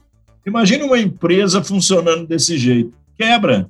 Imagine 0.45 0.83
uma 0.83 0.99
empresa 0.99 1.63
funcionando 1.63 2.27
desse 2.27 2.59
jeito. 2.59 2.93
Quebra. 3.17 3.69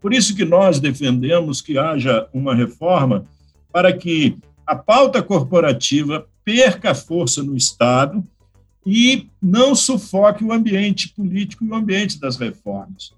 Por 0.00 0.12
isso 0.12 0.36
que 0.36 0.44
nós 0.44 0.78
defendemos 0.78 1.62
que 1.62 1.78
haja 1.78 2.28
uma 2.32 2.54
reforma 2.54 3.24
para 3.72 3.92
que 3.92 4.36
a 4.66 4.76
pauta 4.76 5.22
corporativa 5.22 6.26
perca 6.44 6.94
força 6.94 7.42
no 7.42 7.56
Estado 7.56 8.22
e 8.86 9.28
não 9.40 9.74
sufoque 9.74 10.44
o 10.44 10.52
ambiente 10.52 11.08
político 11.08 11.64
e 11.64 11.68
o 11.68 11.74
ambiente 11.74 12.20
das 12.20 12.36
reformas. 12.36 13.12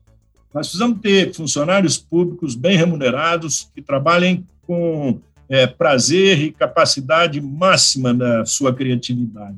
Nós 0.55 0.69
precisamos 0.69 1.01
ter 1.01 1.35
funcionários 1.35 1.99
públicos 1.99 2.55
bem 2.55 2.77
remunerados, 2.77 3.69
que 3.75 3.83
trabalhem 3.83 4.47
com 4.67 5.21
é, 5.49 5.67
prazer 5.67 6.41
e 6.41 6.53
capacidade 6.53 7.41
máxima 7.41 8.15
da 8.15 8.45
sua 8.47 8.73
criatividade. 8.73 9.57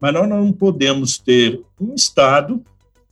Mas 0.00 0.14
nós 0.14 0.28
não 0.28 0.50
podemos 0.50 1.18
ter 1.18 1.60
um 1.78 1.94
Estado 1.94 2.64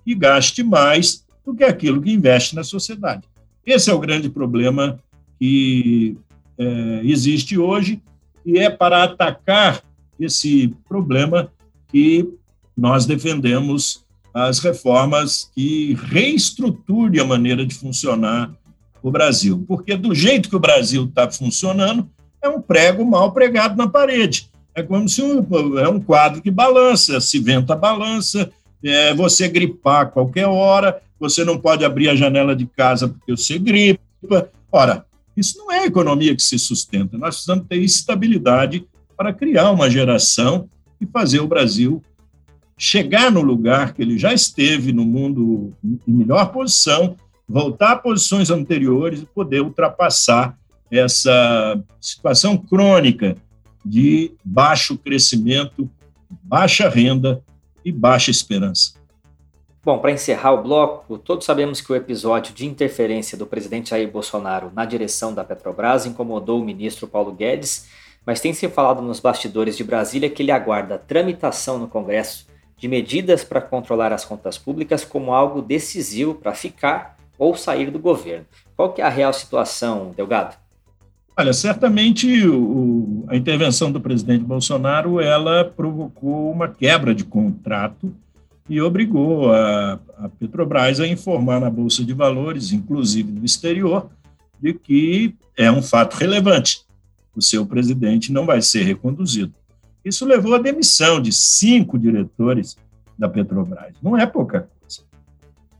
que 0.09 0.15
gaste 0.15 0.63
mais 0.63 1.23
do 1.45 1.55
que 1.55 1.63
aquilo 1.63 2.01
que 2.01 2.11
investe 2.11 2.57
na 2.57 2.65
sociedade. 2.65 3.29
Esse 3.67 3.91
é 3.91 3.93
o 3.93 3.99
grande 3.99 4.31
problema 4.31 4.99
que 5.39 6.17
é, 6.57 7.01
existe 7.05 7.59
hoje 7.59 8.01
e 8.43 8.59
é 8.59 8.71
para 8.71 9.05
atacar 9.05 9.83
esse 10.19 10.75
problema 10.89 11.53
que 11.93 12.27
nós 12.75 13.05
defendemos 13.05 14.03
as 14.33 14.61
reformas 14.61 15.51
que 15.55 15.93
reestruturem 16.05 17.21
a 17.21 17.27
maneira 17.27 17.67
de 17.67 17.75
funcionar 17.75 18.51
o 19.03 19.11
Brasil. 19.11 19.63
Porque 19.69 19.95
do 19.95 20.15
jeito 20.15 20.49
que 20.49 20.57
o 20.57 20.61
Brasil 20.61 21.05
está 21.05 21.31
funcionando, 21.31 22.09
é 22.41 22.49
um 22.49 22.63
prego 22.63 23.05
mal 23.05 23.33
pregado 23.33 23.77
na 23.77 23.87
parede. 23.87 24.49
É 24.75 24.83
como 24.83 25.07
se 25.07 25.21
um, 25.21 25.79
é 25.79 25.87
um 25.87 26.01
quadro 26.01 26.41
que 26.41 26.51
balança, 26.51 27.21
se 27.21 27.39
venta 27.39 27.77
balança, 27.77 28.51
é, 28.85 29.15
você 29.15 29.49
gripar 29.49 30.03
a 30.03 30.07
qualquer 30.07 30.47
hora, 30.47 31.01
você 31.19 31.45
não 31.45 31.59
pode 31.59 31.85
abrir 31.85 32.09
a 32.09 32.17
janela 32.17 32.55
de 32.55 32.67
casa 32.67 33.09
porque 33.09 33.37
você 33.37 33.59
gripa. 33.59 34.51
Ora, 34.71 35.05
isso 35.37 35.59
não 35.59 35.73
é 35.73 35.85
economia 35.85 36.35
que 36.35 36.43
se 36.43 36.59
sustenta. 36.59 37.17
Nós 37.19 37.37
precisamos 37.37 37.67
ter 37.69 37.77
estabilidade 37.77 38.87
para 39.17 39.33
criar 39.33 39.71
uma 39.71 39.91
geração 39.91 40.69
e 41.01 41.07
fazer 41.07 41.41
o 41.41 41.47
Brasil 41.49 42.03
chegar 42.77 43.31
no 43.33 43.41
lugar 43.41 43.93
que 43.93 44.01
ele 44.01 44.17
já 44.17 44.33
esteve 44.33 44.93
no 44.93 45.05
mundo 45.05 45.73
em 45.85 46.01
melhor 46.07 46.53
posição, 46.53 47.17
voltar 47.49 47.93
a 47.93 47.97
posições 47.97 48.51
anteriores 48.51 49.23
e 49.23 49.27
poder 49.27 49.63
ultrapassar 49.63 50.57
essa 50.91 51.83
situação 52.01 52.57
crônica 52.57 53.37
de 53.85 54.33
baixo 54.45 54.97
crescimento, 54.97 55.91
baixa 56.43 56.89
renda 56.89 57.43
e 57.89 57.93
baixa 57.93 58.31
esperança. 58.31 58.93
Bom, 59.83 59.99
para 59.99 60.13
encerrar 60.13 60.53
o 60.53 60.63
bloco, 60.63 61.17
todos 61.17 61.47
sabemos 61.47 61.81
que 61.81 61.91
o 61.91 61.97
episódio 61.97 62.53
de 62.53 62.67
interferência 62.67 63.39
do 63.39 63.47
presidente 63.47 63.91
Jair 63.91 64.11
Bolsonaro 64.11 64.71
na 64.75 64.85
direção 64.85 65.33
da 65.33 65.43
Petrobras 65.43 66.05
incomodou 66.05 66.61
o 66.61 66.65
ministro 66.65 67.07
Paulo 67.07 67.33
Guedes, 67.33 67.89
mas 68.27 68.41
tem 68.41 68.53
se 68.53 68.69
falado 68.69 69.01
nos 69.01 69.21
bastidores 69.21 69.77
de 69.77 69.85
Brasília 69.85 70.29
que 70.29 70.43
ele 70.43 70.53
aguarda 70.53 70.99
tramitação 70.99 71.79
no 71.79 71.89
Congresso 71.89 72.47
de 72.77 72.87
medidas 72.87 73.43
para 73.43 73.63
controlar 73.63 74.13
as 74.13 74.25
contas 74.25 74.59
públicas 74.59 75.05
como 75.05 75.33
algo 75.33 75.63
decisivo 75.63 76.35
para 76.35 76.53
ficar 76.53 77.17
ou 77.39 77.57
sair 77.57 77.91
do 77.91 77.99
governo. 77.99 78.45
Qual 78.77 78.93
que 78.93 79.01
é 79.01 79.05
a 79.05 79.09
real 79.09 79.33
situação, 79.33 80.13
Delgado? 80.15 80.55
Olha, 81.41 81.53
certamente 81.53 82.49
o, 82.49 83.25
a 83.29 83.37
intervenção 83.37 83.93
do 83.93 84.01
presidente 84.01 84.43
Bolsonaro 84.43 85.21
ela 85.21 85.65
provocou 85.65 86.51
uma 86.51 86.67
quebra 86.67 87.15
de 87.15 87.23
contrato 87.23 88.13
e 88.69 88.81
obrigou 88.81 89.53
a, 89.53 90.01
a 90.19 90.29
Petrobras 90.29 90.99
a 90.99 91.07
informar 91.07 91.61
na 91.61 91.71
Bolsa 91.71 92.05
de 92.05 92.13
Valores, 92.13 92.73
inclusive 92.73 93.31
no 93.31 93.45
exterior, 93.45 94.11
de 94.61 94.75
que 94.75 95.37
é 95.57 95.71
um 95.71 95.81
fato 95.81 96.15
relevante. 96.15 96.81
O 97.37 97.41
seu 97.41 97.65
presidente 97.65 98.33
não 98.33 98.45
vai 98.45 98.61
ser 98.61 98.83
reconduzido. 98.83 99.55
Isso 100.05 100.27
levou 100.27 100.57
à 100.57 100.59
demissão 100.59 101.21
de 101.23 101.31
cinco 101.31 101.97
diretores 101.97 102.77
da 103.17 103.29
Petrobras. 103.29 103.95
Não 104.03 104.19
é 104.19 104.27
pouca 104.27 104.69
coisa. 104.81 105.03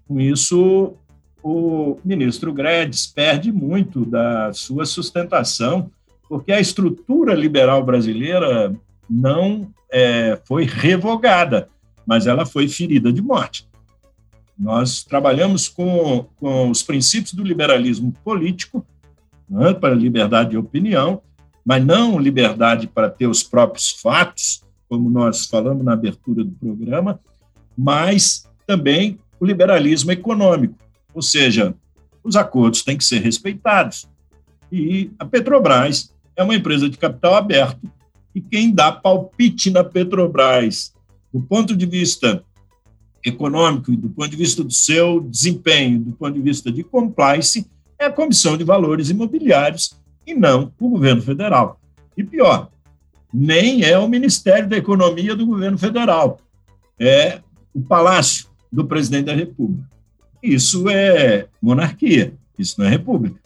Com 0.07 0.21
isso, 0.21 0.95
o 1.43 1.99
ministro 2.05 2.53
Guedes 2.53 3.07
perde 3.07 3.53
muito 3.53 4.05
da 4.05 4.53
sua 4.53 4.85
sustentação, 4.85 5.91
porque 6.29 6.53
a 6.53 6.61
estrutura 6.61 7.35
liberal 7.35 7.85
brasileira 7.85 8.75
não 9.09 9.71
é, 9.91 10.39
foi 10.45 10.65
revogada, 10.65 11.69
mas 12.07 12.27
ela 12.27 12.45
foi 12.45 12.69
ferida 12.69 13.13
de 13.13 13.23
morte. 13.23 13.67
Nós 14.59 15.05
trabalhamos 15.05 15.69
com, 15.69 16.27
com 16.37 16.71
os 16.71 16.83
princípios 16.83 17.33
do 17.33 17.45
liberalismo 17.45 18.13
político, 18.25 18.85
né, 19.49 19.73
para 19.73 19.95
liberdade 19.95 20.51
de 20.51 20.59
opinião, 20.59 21.23
mas 21.65 21.85
não 21.85 22.19
liberdade 22.19 22.87
para 22.87 23.09
ter 23.09 23.27
os 23.27 23.43
próprios 23.43 23.91
fatos, 23.91 24.63
como 24.89 25.09
nós 25.09 25.47
falamos 25.47 25.85
na 25.85 25.93
abertura 25.93 26.43
do 26.43 26.51
programa, 26.53 27.21
mas 27.77 28.49
também 28.67 29.19
o 29.39 29.47
liberalismo 29.47 30.11
econômico, 30.11 30.75
ou 31.19 31.23
seja, 31.23 31.75
os 32.23 32.37
acordos 32.37 32.85
têm 32.85 32.97
que 32.97 33.05
ser 33.05 33.21
respeitados. 33.21 34.09
E 34.71 35.11
a 35.19 35.25
Petrobras 35.25 36.15
é 36.37 36.45
uma 36.45 36.55
empresa 36.55 36.89
de 36.89 36.97
capital 36.97 37.35
aberto 37.35 37.91
e 38.33 38.41
quem 38.41 38.73
dá 38.73 38.93
palpite 38.93 39.69
na 39.69 39.83
Petrobras, 39.83 40.95
do 41.35 41.41
ponto 41.41 41.75
de 41.75 41.87
vista 41.87 42.45
econômico 43.25 43.93
e 43.93 43.97
do 43.97 44.09
ponto 44.09 44.29
de 44.29 44.37
vista 44.37 44.63
do 44.63 44.73
seu 44.73 45.21
desempenho, 45.23 45.99
do 45.99 46.13
ponto 46.13 46.35
de 46.35 46.41
vista 46.41 46.71
de 46.71 46.85
compliance, 46.85 47.69
é 47.99 48.05
a 48.05 48.13
Comissão 48.13 48.57
de 48.57 48.63
Valores 48.63 49.11
Imobiliários, 49.11 49.99
e 50.25 50.35
não 50.35 50.73
o 50.79 50.89
governo 50.89 51.21
federal. 51.21 51.81
E 52.17 52.23
pior, 52.23 52.71
nem 53.35 53.83
é 53.83 53.99
o 53.99 54.09
Ministério 54.09 54.69
da 54.69 54.77
Economia 54.77 55.35
do 55.35 55.45
governo 55.45 55.77
federal, 55.77 56.39
é 56.97 57.41
o 57.75 57.81
Palácio 57.81 58.47
do 58.71 58.87
Presidente 58.87 59.25
da 59.25 59.35
República. 59.35 59.98
Isso 60.43 60.89
é 60.89 61.47
monarquia, 61.61 62.35
isso 62.59 62.77
não 62.79 62.87
é 62.87 62.91
república. 62.91 63.41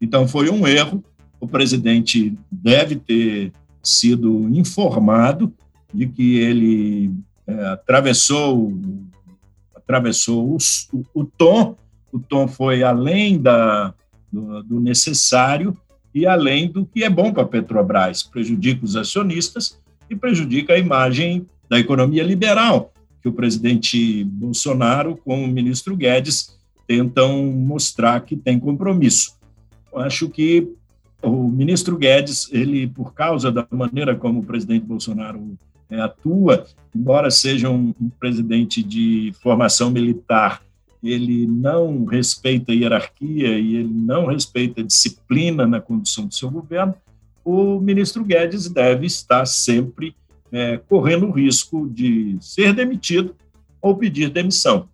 Então 0.00 0.28
foi 0.28 0.50
um 0.50 0.66
erro, 0.66 1.02
o 1.40 1.48
presidente 1.48 2.34
deve 2.50 2.96
ter 2.96 3.52
sido 3.82 4.48
informado 4.50 5.52
de 5.92 6.06
que 6.06 6.36
ele 6.38 7.12
é, 7.46 7.66
atravessou 7.68 8.72
atravessou 9.74 10.56
o, 10.92 11.04
o, 11.14 11.24
tom, 11.24 11.76
o 12.10 12.18
tom 12.18 12.48
foi 12.48 12.82
além 12.82 13.40
da, 13.40 13.94
do, 14.32 14.62
do 14.64 14.80
necessário 14.80 15.76
e 16.12 16.26
além 16.26 16.68
do 16.68 16.84
que 16.84 17.04
é 17.04 17.10
bom 17.10 17.32
para 17.32 17.44
a 17.44 17.46
Petrobras, 17.46 18.22
prejudica 18.24 18.84
os 18.84 18.96
acionistas 18.96 19.78
e 20.10 20.16
prejudica 20.16 20.72
a 20.72 20.78
imagem 20.78 21.46
da 21.68 21.78
economia 21.78 22.24
liberal, 22.24 22.92
que 23.26 23.28
o 23.28 23.32
presidente 23.32 24.22
Bolsonaro 24.22 25.16
com 25.16 25.44
o 25.44 25.48
ministro 25.48 25.96
Guedes 25.96 26.56
tentam 26.86 27.44
mostrar 27.46 28.20
que 28.20 28.36
tem 28.36 28.56
compromisso. 28.56 29.36
Eu 29.92 29.98
acho 29.98 30.30
que 30.30 30.68
o 31.20 31.48
ministro 31.48 31.96
Guedes, 31.96 32.48
ele 32.52 32.86
por 32.86 33.12
causa 33.12 33.50
da 33.50 33.66
maneira 33.68 34.14
como 34.14 34.38
o 34.38 34.44
presidente 34.44 34.86
Bolsonaro 34.86 35.58
é, 35.90 36.00
atua, 36.00 36.66
embora 36.94 37.28
seja 37.28 37.68
um, 37.68 37.92
um 38.00 38.08
presidente 38.08 38.80
de 38.80 39.32
formação 39.42 39.90
militar 39.90 40.62
ele 41.02 41.46
não 41.46 42.04
respeita 42.04 42.72
a 42.72 42.74
hierarquia 42.74 43.58
e 43.58 43.76
ele 43.76 43.92
não 43.92 44.26
respeita 44.26 44.80
a 44.80 44.84
disciplina 44.84 45.66
na 45.66 45.80
condução 45.80 46.26
do 46.26 46.34
seu 46.34 46.50
governo, 46.50 46.94
o 47.44 47.78
ministro 47.80 48.24
Guedes 48.24 48.68
deve 48.68 49.06
estar 49.06 49.46
sempre 49.46 50.16
é, 50.56 50.78
correndo 50.88 51.26
o 51.26 51.30
risco 51.30 51.86
de 51.86 52.38
ser 52.40 52.72
demitido 52.72 53.36
ou 53.78 53.94
pedir 53.94 54.30
demissão. 54.30 54.88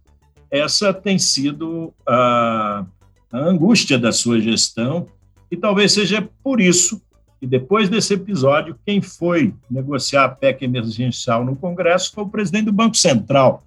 Essa 0.51 0.93
tem 0.93 1.21
sido 1.21 1.95
a, 2.05 2.85
a 3.31 3.39
angústia 3.39 3.97
da 3.97 4.11
sua 4.11 4.41
gestão 4.41 5.07
e 5.49 5.57
talvez 5.57 5.93
seja 5.93 6.29
por 6.43 6.61
isso 6.61 7.01
que 7.39 7.47
depois 7.47 7.89
desse 7.89 8.15
episódio, 8.15 8.77
quem 8.85 9.01
foi 9.01 9.55
negociar 9.71 10.25
a 10.25 10.29
PEC 10.29 10.65
emergencial 10.65 11.45
no 11.45 11.55
Congresso 11.55 12.11
foi 12.13 12.25
o 12.25 12.29
presidente 12.29 12.65
do 12.65 12.73
Banco 12.73 12.97
Central 12.97 13.65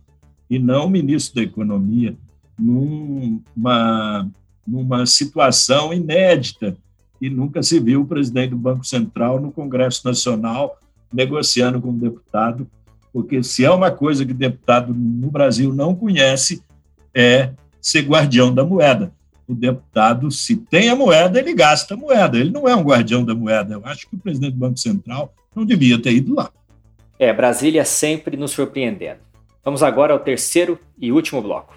e 0.50 0.60
não 0.60 0.88
o 0.88 0.90
ministro 0.90 1.36
da 1.36 1.44
Economia 1.44 2.14
numa, 2.60 4.30
numa 4.68 5.06
situação 5.06 5.94
inédita 5.94 6.76
e 7.22 7.30
nunca 7.30 7.64
se 7.64 7.80
viu 7.80 8.02
o 8.02 8.06
presidente 8.06 8.50
do 8.50 8.58
Banco 8.58 8.86
Central 8.86 9.40
no 9.40 9.50
Congresso 9.50 10.06
Nacional 10.06 10.78
negociando 11.14 11.82
com 11.82 11.90
o 11.90 11.94
deputado, 11.94 12.68
porque 13.14 13.42
se 13.42 13.64
é 13.64 13.72
uma 13.72 13.92
coisa 13.92 14.26
que 14.26 14.32
o 14.32 14.36
deputado 14.36 14.94
no 14.94 15.32
Brasil 15.32 15.74
não 15.74 15.96
conhece, 15.96 16.62
é 17.14 17.52
ser 17.82 18.02
guardião 18.02 18.54
da 18.54 18.66
moeda. 18.66 19.14
O 19.48 19.54
deputado, 19.54 20.32
se 20.32 20.56
tem 20.56 20.90
a 20.90 20.96
moeda, 20.96 21.40
ele 21.40 21.54
gasta 21.54 21.94
a 21.94 21.98
moeda. 21.98 22.38
Ele 22.38 22.50
não 22.50 22.68
é 22.68 22.76
um 22.76 22.82
guardião 22.82 23.24
da 23.24 23.36
moeda. 23.36 23.76
Eu 23.76 23.86
acho 23.86 24.10
que 24.10 24.16
o 24.16 24.20
presidente 24.20 24.54
do 24.54 24.60
Banco 24.60 24.80
Central 24.80 25.34
não 25.56 25.66
devia 25.66 26.02
ter 26.02 26.12
ido 26.12 26.36
lá. 26.36 26.52
É, 27.18 27.32
Brasília 27.32 27.86
sempre 27.86 28.36
nos 28.36 28.52
surpreendendo. 28.52 29.20
Vamos 29.64 29.82
agora 29.82 30.14
ao 30.14 30.20
terceiro 30.20 30.78
e 31.00 31.12
último 31.12 31.42
bloco. 31.42 31.76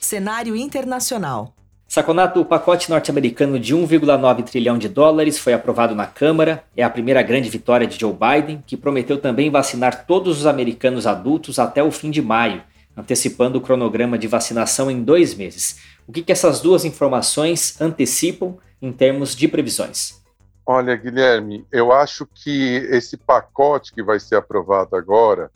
Cenário 0.00 0.56
internacional. 0.56 1.53
Saconato, 1.94 2.40
o 2.40 2.44
pacote 2.44 2.90
norte-americano 2.90 3.56
de 3.56 3.72
1,9 3.72 4.42
trilhão 4.42 4.76
de 4.76 4.88
dólares 4.88 5.38
foi 5.38 5.52
aprovado 5.52 5.94
na 5.94 6.04
Câmara. 6.08 6.64
É 6.76 6.82
a 6.82 6.90
primeira 6.90 7.22
grande 7.22 7.48
vitória 7.48 7.86
de 7.86 7.96
Joe 7.96 8.12
Biden, 8.12 8.64
que 8.66 8.76
prometeu 8.76 9.20
também 9.20 9.48
vacinar 9.48 10.04
todos 10.04 10.40
os 10.40 10.44
americanos 10.44 11.06
adultos 11.06 11.60
até 11.60 11.84
o 11.84 11.92
fim 11.92 12.10
de 12.10 12.20
maio, 12.20 12.64
antecipando 12.96 13.58
o 13.58 13.60
cronograma 13.60 14.18
de 14.18 14.26
vacinação 14.26 14.90
em 14.90 15.04
dois 15.04 15.36
meses. 15.36 15.78
O 16.04 16.10
que, 16.10 16.24
que 16.24 16.32
essas 16.32 16.60
duas 16.60 16.84
informações 16.84 17.80
antecipam 17.80 18.56
em 18.82 18.90
termos 18.90 19.36
de 19.36 19.46
previsões? 19.46 20.20
Olha, 20.66 20.96
Guilherme, 20.96 21.64
eu 21.70 21.92
acho 21.92 22.26
que 22.26 22.88
esse 22.90 23.16
pacote 23.16 23.92
que 23.92 24.02
vai 24.02 24.18
ser 24.18 24.34
aprovado 24.34 24.96
agora, 24.96 25.48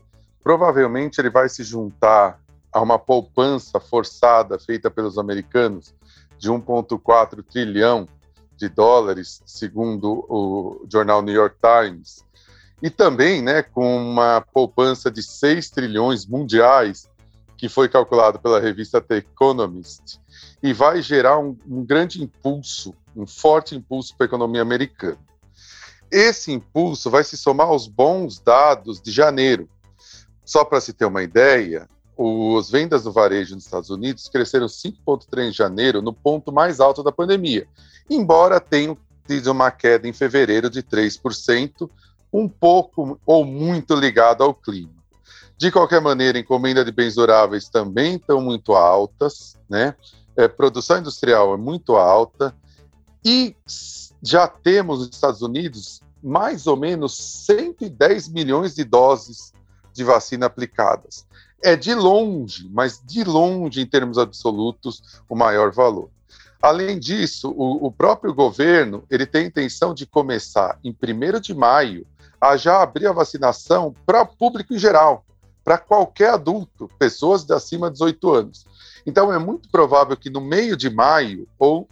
provavelmente 0.44 1.20
ele 1.20 1.30
vai 1.30 1.48
se 1.48 1.64
juntar 1.64 2.38
a 2.72 2.80
uma 2.80 2.96
poupança 2.96 3.80
forçada 3.80 4.56
feita 4.56 4.88
pelos 4.88 5.18
americanos 5.18 5.98
de 6.38 6.50
1,4 6.50 7.42
trilhão 7.42 8.08
de 8.56 8.68
dólares, 8.68 9.42
segundo 9.46 10.24
o 10.28 10.86
jornal 10.90 11.22
New 11.22 11.34
York 11.34 11.56
Times, 11.60 12.24
e 12.82 12.90
também 12.90 13.42
né, 13.42 13.62
com 13.62 13.96
uma 13.96 14.40
poupança 14.52 15.10
de 15.10 15.22
6 15.22 15.70
trilhões 15.70 16.26
mundiais, 16.26 17.08
que 17.56 17.68
foi 17.68 17.88
calculado 17.88 18.38
pela 18.38 18.60
revista 18.60 19.00
The 19.00 19.16
Economist, 19.16 20.20
e 20.62 20.72
vai 20.72 21.02
gerar 21.02 21.38
um, 21.38 21.56
um 21.66 21.84
grande 21.84 22.22
impulso, 22.22 22.94
um 23.16 23.26
forte 23.26 23.74
impulso 23.74 24.16
para 24.16 24.26
a 24.26 24.28
economia 24.28 24.62
americana. 24.62 25.18
Esse 26.10 26.52
impulso 26.52 27.10
vai 27.10 27.22
se 27.22 27.36
somar 27.36 27.66
aos 27.68 27.86
bons 27.86 28.38
dados 28.38 29.00
de 29.00 29.10
janeiro. 29.10 29.68
Só 30.44 30.64
para 30.64 30.80
se 30.80 30.92
ter 30.92 31.04
uma 31.04 31.22
ideia, 31.22 31.88
as 32.58 32.68
vendas 32.68 33.04
do 33.04 33.12
varejo 33.12 33.54
nos 33.54 33.64
Estados 33.64 33.90
Unidos 33.90 34.28
cresceram 34.28 34.66
5,3% 34.66 35.48
em 35.48 35.52
janeiro, 35.52 36.02
no 36.02 36.12
ponto 36.12 36.50
mais 36.50 36.80
alto 36.80 37.02
da 37.02 37.12
pandemia, 37.12 37.66
embora 38.10 38.58
tenham 38.58 38.98
tido 39.26 39.52
uma 39.52 39.70
queda 39.70 40.08
em 40.08 40.12
fevereiro 40.12 40.68
de 40.68 40.82
3%, 40.82 41.88
um 42.32 42.48
pouco 42.48 43.20
ou 43.24 43.44
muito 43.44 43.94
ligado 43.94 44.42
ao 44.42 44.52
clima. 44.52 44.98
De 45.56 45.70
qualquer 45.70 46.00
maneira, 46.00 46.38
encomenda 46.38 46.84
de 46.84 46.92
bens 46.92 47.14
duráveis 47.14 47.68
também 47.68 48.16
estão 48.16 48.40
muito 48.40 48.74
altas, 48.74 49.56
né? 49.68 49.94
É, 50.36 50.46
produção 50.46 50.98
industrial 50.98 51.52
é 51.52 51.56
muito 51.56 51.96
alta 51.96 52.54
e 53.24 53.56
já 54.22 54.46
temos 54.46 55.00
nos 55.00 55.08
Estados 55.08 55.42
Unidos 55.42 56.00
mais 56.22 56.66
ou 56.66 56.76
menos 56.76 57.16
110 57.46 58.28
milhões 58.28 58.74
de 58.74 58.84
doses 58.84 59.52
de 59.92 60.04
vacina 60.04 60.46
aplicadas. 60.46 61.26
É 61.62 61.74
de 61.74 61.94
longe, 61.94 62.68
mas 62.72 63.02
de 63.04 63.24
longe 63.24 63.80
em 63.80 63.86
termos 63.86 64.18
absolutos, 64.18 65.20
o 65.28 65.34
maior 65.34 65.72
valor. 65.72 66.08
Além 66.60 66.98
disso, 66.98 67.50
o, 67.50 67.86
o 67.86 67.92
próprio 67.92 68.34
governo 68.34 69.04
ele 69.10 69.26
tem 69.26 69.46
intenção 69.46 69.94
de 69.94 70.06
começar 70.06 70.78
em 70.82 70.90
1 70.90 71.40
de 71.40 71.54
maio 71.54 72.06
a 72.40 72.56
já 72.56 72.82
abrir 72.82 73.06
a 73.06 73.12
vacinação 73.12 73.94
para 74.06 74.22
o 74.22 74.26
público 74.26 74.74
em 74.74 74.78
geral, 74.78 75.24
para 75.64 75.78
qualquer 75.78 76.30
adulto, 76.30 76.88
pessoas 76.98 77.44
de 77.44 77.52
acima 77.52 77.88
de 77.88 77.94
18 77.94 78.30
anos. 78.32 78.66
Então 79.06 79.32
é 79.32 79.38
muito 79.38 79.68
provável 79.68 80.16
que 80.16 80.30
no 80.30 80.40
meio 80.40 80.76
de 80.76 80.90
maio, 80.90 81.48
ou 81.58 81.88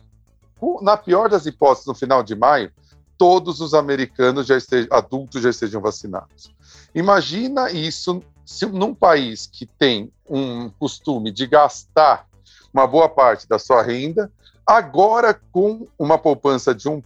na 0.80 0.96
pior 0.96 1.28
das 1.28 1.46
hipóteses, 1.46 1.86
no 1.86 1.94
final 1.94 2.22
de 2.22 2.34
maio, 2.34 2.72
todos 3.18 3.60
os 3.60 3.74
americanos 3.74 4.46
já 4.46 4.56
estejam, 4.56 4.88
adultos 4.90 5.42
já 5.42 5.50
estejam 5.50 5.80
vacinados. 5.80 6.52
Imagina 6.94 7.70
isso 7.70 8.22
se 8.46 8.64
num 8.64 8.94
país 8.94 9.46
que 9.46 9.66
tem 9.66 10.10
um 10.24 10.70
costume 10.70 11.32
de 11.32 11.46
gastar 11.48 12.26
uma 12.72 12.86
boa 12.86 13.08
parte 13.08 13.48
da 13.48 13.58
sua 13.58 13.82
renda, 13.82 14.30
agora 14.64 15.38
com 15.50 15.88
uma 15.98 16.16
poupança 16.16 16.72
de 16.72 16.88
1,4, 16.88 17.04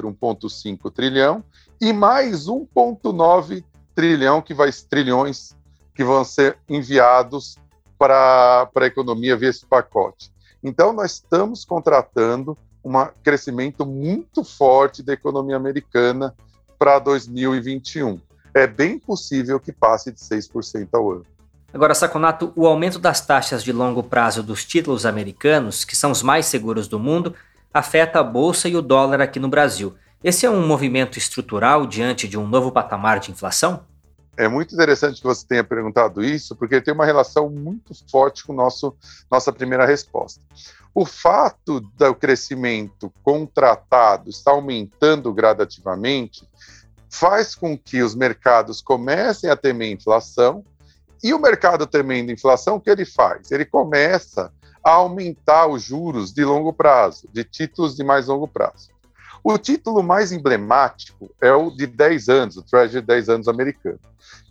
1,5 0.00 0.92
trilhão 0.92 1.44
e 1.80 1.92
mais 1.92 2.46
1,9 2.46 3.64
trilhão 3.94 4.40
que 4.40 4.54
vai 4.54 4.70
trilhões 4.72 5.56
que 5.94 6.04
vão 6.04 6.24
ser 6.24 6.58
enviados 6.68 7.56
para 7.98 8.70
a 8.74 8.86
economia 8.86 9.36
via 9.36 9.48
esse 9.48 9.66
pacote. 9.66 10.30
Então, 10.62 10.92
nós 10.92 11.12
estamos 11.12 11.64
contratando 11.64 12.56
um 12.84 12.92
crescimento 13.22 13.84
muito 13.84 14.44
forte 14.44 15.02
da 15.02 15.12
economia 15.12 15.56
americana 15.56 16.34
para 16.78 16.98
2021. 16.98 18.20
É 18.56 18.66
bem 18.66 18.98
possível 18.98 19.60
que 19.60 19.70
passe 19.70 20.10
de 20.10 20.18
6% 20.18 20.88
ao 20.94 21.12
ano. 21.12 21.26
Agora, 21.74 21.94
Saconato, 21.94 22.54
o 22.56 22.66
aumento 22.66 22.98
das 22.98 23.20
taxas 23.20 23.62
de 23.62 23.70
longo 23.70 24.02
prazo 24.02 24.42
dos 24.42 24.64
títulos 24.64 25.04
americanos, 25.04 25.84
que 25.84 25.94
são 25.94 26.10
os 26.10 26.22
mais 26.22 26.46
seguros 26.46 26.88
do 26.88 26.98
mundo, 26.98 27.34
afeta 27.74 28.18
a 28.18 28.24
bolsa 28.24 28.66
e 28.66 28.74
o 28.74 28.80
dólar 28.80 29.20
aqui 29.20 29.38
no 29.38 29.50
Brasil. 29.50 29.94
Esse 30.24 30.46
é 30.46 30.50
um 30.50 30.66
movimento 30.66 31.18
estrutural 31.18 31.86
diante 31.86 32.26
de 32.26 32.38
um 32.38 32.46
novo 32.46 32.72
patamar 32.72 33.20
de 33.20 33.30
inflação? 33.30 33.84
É 34.38 34.48
muito 34.48 34.72
interessante 34.74 35.20
que 35.20 35.26
você 35.26 35.46
tenha 35.46 35.62
perguntado 35.62 36.24
isso, 36.24 36.56
porque 36.56 36.80
tem 36.80 36.94
uma 36.94 37.04
relação 37.04 37.50
muito 37.50 37.92
forte 38.10 38.42
com 38.42 38.54
nosso, 38.54 38.96
nossa 39.30 39.52
primeira 39.52 39.84
resposta. 39.84 40.40
O 40.94 41.04
fato 41.04 41.80
do 41.80 42.14
crescimento 42.14 43.12
contratado 43.22 44.30
estar 44.30 44.52
aumentando 44.52 45.30
gradativamente 45.30 46.48
faz 47.18 47.54
com 47.54 47.78
que 47.78 48.02
os 48.02 48.14
mercados 48.14 48.82
comecem 48.82 49.48
a 49.48 49.56
temer 49.56 49.90
inflação, 49.90 50.64
e 51.24 51.32
o 51.32 51.40
mercado 51.40 51.86
temendo 51.86 52.30
inflação, 52.30 52.76
o 52.76 52.80
que 52.80 52.90
ele 52.90 53.06
faz? 53.06 53.50
Ele 53.50 53.64
começa 53.64 54.52
a 54.84 54.90
aumentar 54.90 55.66
os 55.66 55.82
juros 55.82 56.32
de 56.32 56.44
longo 56.44 56.72
prazo, 56.72 57.26
de 57.32 57.42
títulos 57.42 57.96
de 57.96 58.04
mais 58.04 58.26
longo 58.26 58.46
prazo. 58.46 58.90
O 59.42 59.56
título 59.56 60.02
mais 60.02 60.30
emblemático 60.30 61.30
é 61.40 61.52
o 61.52 61.70
de 61.70 61.86
10 61.86 62.28
anos, 62.28 62.56
o 62.56 62.62
Treasury 62.62 63.00
10 63.00 63.28
anos 63.28 63.48
americano, 63.48 63.98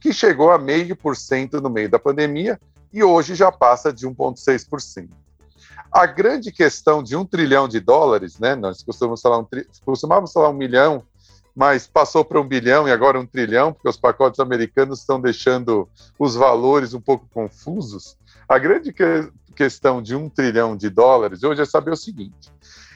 que 0.01 0.11
chegou 0.11 0.51
a 0.51 0.57
meio 0.57 0.95
por 0.95 1.15
cento 1.15 1.61
no 1.61 1.69
meio 1.69 1.89
da 1.89 1.99
pandemia 1.99 2.59
e 2.91 3.03
hoje 3.03 3.35
já 3.35 3.51
passa 3.51 3.93
de 3.93 4.07
1,6%. 4.07 5.09
A 5.91 6.05
grande 6.05 6.51
questão 6.51 7.03
de 7.03 7.15
um 7.15 7.25
trilhão 7.25 7.67
de 7.67 7.79
dólares, 7.79 8.39
né? 8.39 8.55
Nós 8.55 8.81
costumamos 8.81 9.21
falar 9.21 9.39
um, 9.39 9.47
costumávamos 9.85 10.33
falar 10.33 10.49
um 10.49 10.53
milhão, 10.53 11.03
mas 11.55 11.87
passou 11.87 12.25
para 12.25 12.39
um 12.39 12.47
bilhão 12.47 12.87
e 12.87 12.91
agora 12.91 13.19
um 13.19 13.25
trilhão, 13.25 13.71
porque 13.71 13.87
os 13.87 13.97
pacotes 13.97 14.39
americanos 14.39 14.99
estão 14.99 15.19
deixando 15.21 15.87
os 16.19 16.35
valores 16.35 16.93
um 16.93 16.99
pouco 16.99 17.27
confusos. 17.33 18.17
A 18.47 18.57
grande 18.57 18.91
que, 18.91 19.29
questão 19.55 20.01
de 20.01 20.15
um 20.15 20.29
trilhão 20.29 20.75
de 20.75 20.89
dólares 20.89 21.43
hoje 21.43 21.61
é 21.61 21.65
saber 21.65 21.91
o 21.91 21.95
seguinte: 21.95 22.51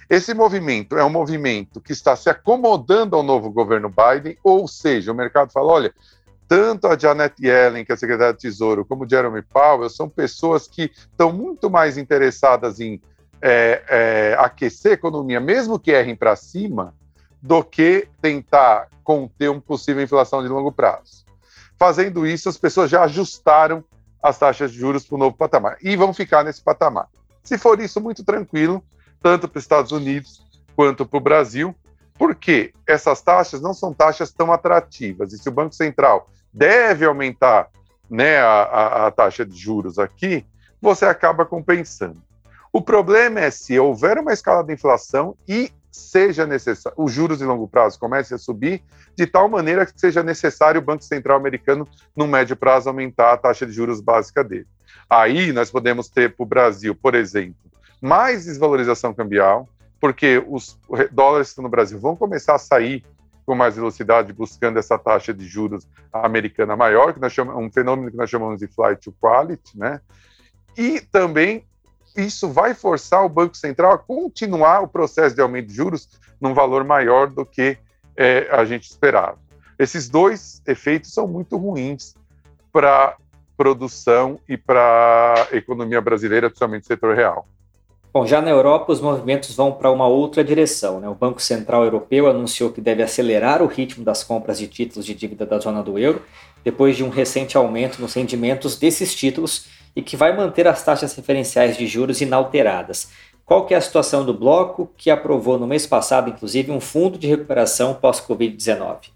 esse 0.10 0.34
movimento 0.34 0.98
é 0.98 1.04
um 1.04 1.10
movimento 1.10 1.80
que 1.80 1.93
está 1.93 2.15
se 2.15 2.30
acomodando 2.30 3.15
ao 3.15 3.24
novo 3.24 3.50
governo 3.50 3.89
Biden, 3.89 4.38
ou 4.43 4.67
seja, 4.67 5.12
o 5.12 5.15
mercado 5.15 5.52
fala: 5.52 5.72
olha, 5.72 5.93
tanto 6.48 6.88
a 6.88 6.98
Janet 6.98 7.36
Yellen, 7.39 7.86
que 7.86 7.91
é 7.91 7.95
a 7.95 7.98
secretária 7.98 8.34
de 8.34 8.39
Tesouro, 8.39 8.84
como 8.84 9.06
o 9.06 9.10
Jeremy 9.10 9.43
Powell 9.43 9.89
são 9.89 10.10
pessoas 10.10 10.67
que 10.67 10.91
estão 10.95 11.32
muito 11.32 11.69
mais 11.69 11.98
interessadas 11.98 12.80
em 12.80 13.00
é, 13.41 13.84
é, 13.88 14.36
aquecer 14.38 14.91
a 14.91 14.95
economia, 14.95 15.39
mesmo 15.39 15.80
que 15.80 15.91
errem 15.91 16.15
para 16.15 16.36
cima, 16.36 16.93
do 17.41 17.63
que 17.63 18.08
tentar 18.21 18.89
conter 19.04 19.49
uma 19.49 19.62
possível 19.62 20.04
inflação 20.04 20.41
de 20.41 20.49
longo 20.49 20.71
prazo. 20.71 21.25
Fazendo 21.78 22.28
isso, 22.28 22.49
as 22.49 22.58
pessoas 22.58 22.89
já 22.89 23.04
ajustaram 23.04 23.84
as 24.21 24.38
taxas 24.38 24.71
de 24.71 24.78
juros 24.78 25.06
para 25.06 25.15
o 25.15 25.19
novo 25.19 25.36
patamar 25.36 25.78
e 25.82 25.95
vão 25.95 26.13
ficar 26.13 26.43
nesse 26.43 26.62
patamar. 26.62 27.08
Se 27.43 27.58
for 27.58 27.80
isso, 27.80 28.02
muito 28.02 28.23
tranquilo, 28.23 28.84
tanto 29.21 29.47
para 29.47 29.58
os 29.58 29.63
Estados 29.63 29.91
Unidos 29.91 30.43
quanto 30.75 31.06
para 31.06 31.17
o 31.17 31.21
Brasil, 31.21 31.73
porque 32.17 32.73
essas 32.86 33.21
taxas 33.21 33.62
não 33.62 33.73
são 33.73 33.93
taxas 33.93 34.32
tão 34.32 34.52
atrativas. 34.52 35.32
E 35.32 35.38
se 35.38 35.47
o 35.47 35.54
Banco 35.54 35.73
Central 35.73 36.30
deve 36.54 37.06
aumentar 37.06 37.69
né, 38.10 38.39
a, 38.39 38.63
a, 38.63 39.08
a 39.08 39.12
taxa 39.12 39.45
de 39.45 39.58
juros 39.58 39.97
aqui, 39.97 40.45
você 40.82 41.06
acaba 41.06 41.45
compensando. 41.45 42.21
O 42.71 42.82
problema 42.82 43.39
é 43.39 43.49
se 43.49 43.80
houver 43.80 44.17
uma 44.17 44.34
escala 44.34 44.63
de 44.63 44.73
inflação 44.73 45.36
e 45.47 45.71
seja 45.91 46.45
necessário, 46.45 46.97
os 46.97 47.12
juros 47.12 47.39
de 47.39 47.45
longo 47.45 47.67
prazo 47.67 47.99
comecem 47.99 48.36
a 48.36 48.38
subir, 48.38 48.82
de 49.15 49.25
tal 49.25 49.49
maneira 49.49 49.86
que 49.86 49.93
seja 49.95 50.23
necessário 50.23 50.80
o 50.80 50.84
Banco 50.84 51.04
Central 51.04 51.38
americano, 51.38 51.88
no 52.15 52.28
médio 52.28 52.56
prazo, 52.56 52.89
aumentar 52.89 53.34
a 53.34 53.38
taxa 53.38 53.65
de 53.65 53.71
juros 53.71 54.02
básica 54.02 54.43
dele. 54.43 54.67
Aí 55.10 55.52
nós 55.52 55.71
podemos 55.71 56.08
ter 56.08 56.36
para 56.36 56.43
o 56.43 56.45
Brasil, 56.45 56.95
por 56.95 57.15
exemplo, 57.15 57.69
mais 58.02 58.45
desvalorização 58.45 59.13
cambial, 59.13 59.67
porque 59.99 60.43
os 60.47 60.78
dólares 61.12 61.56
no 61.58 61.67
Brasil 61.67 61.99
vão 61.99 62.15
começar 62.15 62.56
a 62.56 62.60
sair 62.60 63.04
com 63.45 63.56
mais 63.56 63.75
velocidade, 63.75 64.32
buscando 64.32 64.78
essa 64.78 64.97
taxa 64.97 65.34
de 65.34 65.45
juros 65.45 65.88
americana 66.13 66.75
maior, 66.75 67.13
que 67.13 67.19
nós 67.19 67.34
chamamos, 67.34 67.63
um 67.63 67.71
fenômeno 67.71 68.11
que 68.11 68.18
nós 68.18 68.30
chamamos 68.30 68.59
de 68.59 68.68
flight 68.68 69.01
to 69.01 69.11
quality, 69.20 69.78
né? 69.78 69.99
E 70.78 71.01
também 71.01 71.66
isso 72.16 72.49
vai 72.49 72.74
forçar 72.74 73.26
o 73.26 73.30
Banco 73.30 73.55
Central 73.55 73.93
a 73.93 73.97
continuar 73.97 74.82
o 74.82 74.88
processo 74.88 75.36
de 75.36 75.41
aumento 75.41 75.68
de 75.68 75.74
juros 75.74 76.10
num 76.39 76.53
valor 76.53 76.84
maior 76.84 77.28
do 77.28 77.45
que 77.45 77.78
é, 78.16 78.47
a 78.51 78.66
gente 78.66 78.89
esperava. 78.89 79.38
Esses 79.78 80.10
dois 80.10 80.62
efeitos 80.68 81.14
são 81.14 81.28
muito 81.28 81.57
ruins 81.57 82.16
para 82.72 83.16
produção 83.57 84.39
e 84.47 84.57
para 84.57 85.47
a 85.51 85.55
economia 85.55 85.99
brasileira, 86.01 86.49
principalmente 86.49 86.84
o 86.84 86.88
setor 86.88 87.16
real. 87.16 87.47
Bom, 88.12 88.26
já 88.26 88.41
na 88.41 88.49
Europa, 88.49 88.91
os 88.91 88.99
movimentos 88.99 89.55
vão 89.55 89.72
para 89.72 89.91
uma 89.91 90.07
outra 90.07 90.43
direção. 90.43 90.99
Né? 90.99 91.07
O 91.07 91.14
Banco 91.14 91.39
Central 91.41 91.84
Europeu 91.84 92.28
anunciou 92.28 92.72
que 92.72 92.82
deve 92.82 93.03
acelerar 93.03 93.62
o 93.62 93.68
ritmo 93.68 94.03
das 94.03 94.24
compras 94.24 94.57
de 94.57 94.68
títulos 94.68 95.05
de 95.05 95.14
dívida 95.14 95.45
da 95.45 95.60
zona 95.60 95.84
do 95.84 95.99
euro, 95.99 96.24
depois 96.64 96.97
de 96.97 97.03
um 97.03 97.10
recente 97.10 97.55
aumento 97.55 98.01
nos 98.01 98.16
rendimentos 98.16 98.78
desses 98.78 99.14
títulos 99.14 99.68
e 99.96 100.02
que 100.02 100.16
vai 100.16 100.36
manter 100.36 100.68
as 100.68 100.84
taxas 100.84 101.14
referenciais 101.16 101.78
de 101.78 101.88
juros 101.88 102.22
inalteradas. 102.22 103.12
qual 103.46 103.66
que 103.66 103.74
é 103.74 103.78
a 103.78 103.82
situação 103.82 104.24
do 104.24 104.34
bloco 104.34 104.92
que 104.96 105.10
aprovou 105.10 105.58
no 105.58 105.66
mês 105.66 105.88
passado, 105.88 106.30
inclusive, 106.30 106.72
um 106.72 106.80
fundo 106.80 107.18
de 107.18 107.28
recuperação 107.28 107.96
pós-Covid-19? 107.96 109.10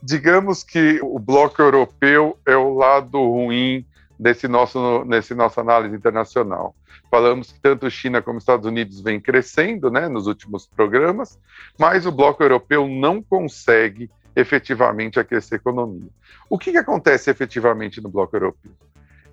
Digamos 0.00 0.62
que 0.62 1.00
o 1.02 1.18
bloco 1.18 1.60
europeu 1.60 2.38
é 2.46 2.56
o 2.56 2.74
lado 2.74 3.18
ruim 3.18 3.84
desse 4.18 4.46
nosso, 4.46 5.04
nesse 5.04 5.34
nossa 5.34 5.60
análise 5.60 5.96
internacional. 5.96 6.76
Falamos 7.10 7.52
que 7.52 7.60
tanto 7.60 7.90
China 7.90 8.22
como 8.22 8.38
Estados 8.38 8.66
Unidos 8.66 9.00
vêm 9.00 9.20
crescendo 9.20 9.90
né, 9.90 10.08
nos 10.08 10.26
últimos 10.26 10.66
programas, 10.66 11.38
mas 11.78 12.06
o 12.06 12.12
bloco 12.12 12.42
europeu 12.42 12.86
não 12.86 13.22
consegue 13.22 14.08
efetivamente 14.34 15.20
aquecer 15.20 15.58
a 15.58 15.60
economia. 15.60 16.08
O 16.48 16.58
que, 16.58 16.72
que 16.72 16.78
acontece 16.78 17.30
efetivamente 17.30 18.00
no 18.00 18.08
bloco 18.08 18.34
europeu? 18.36 18.72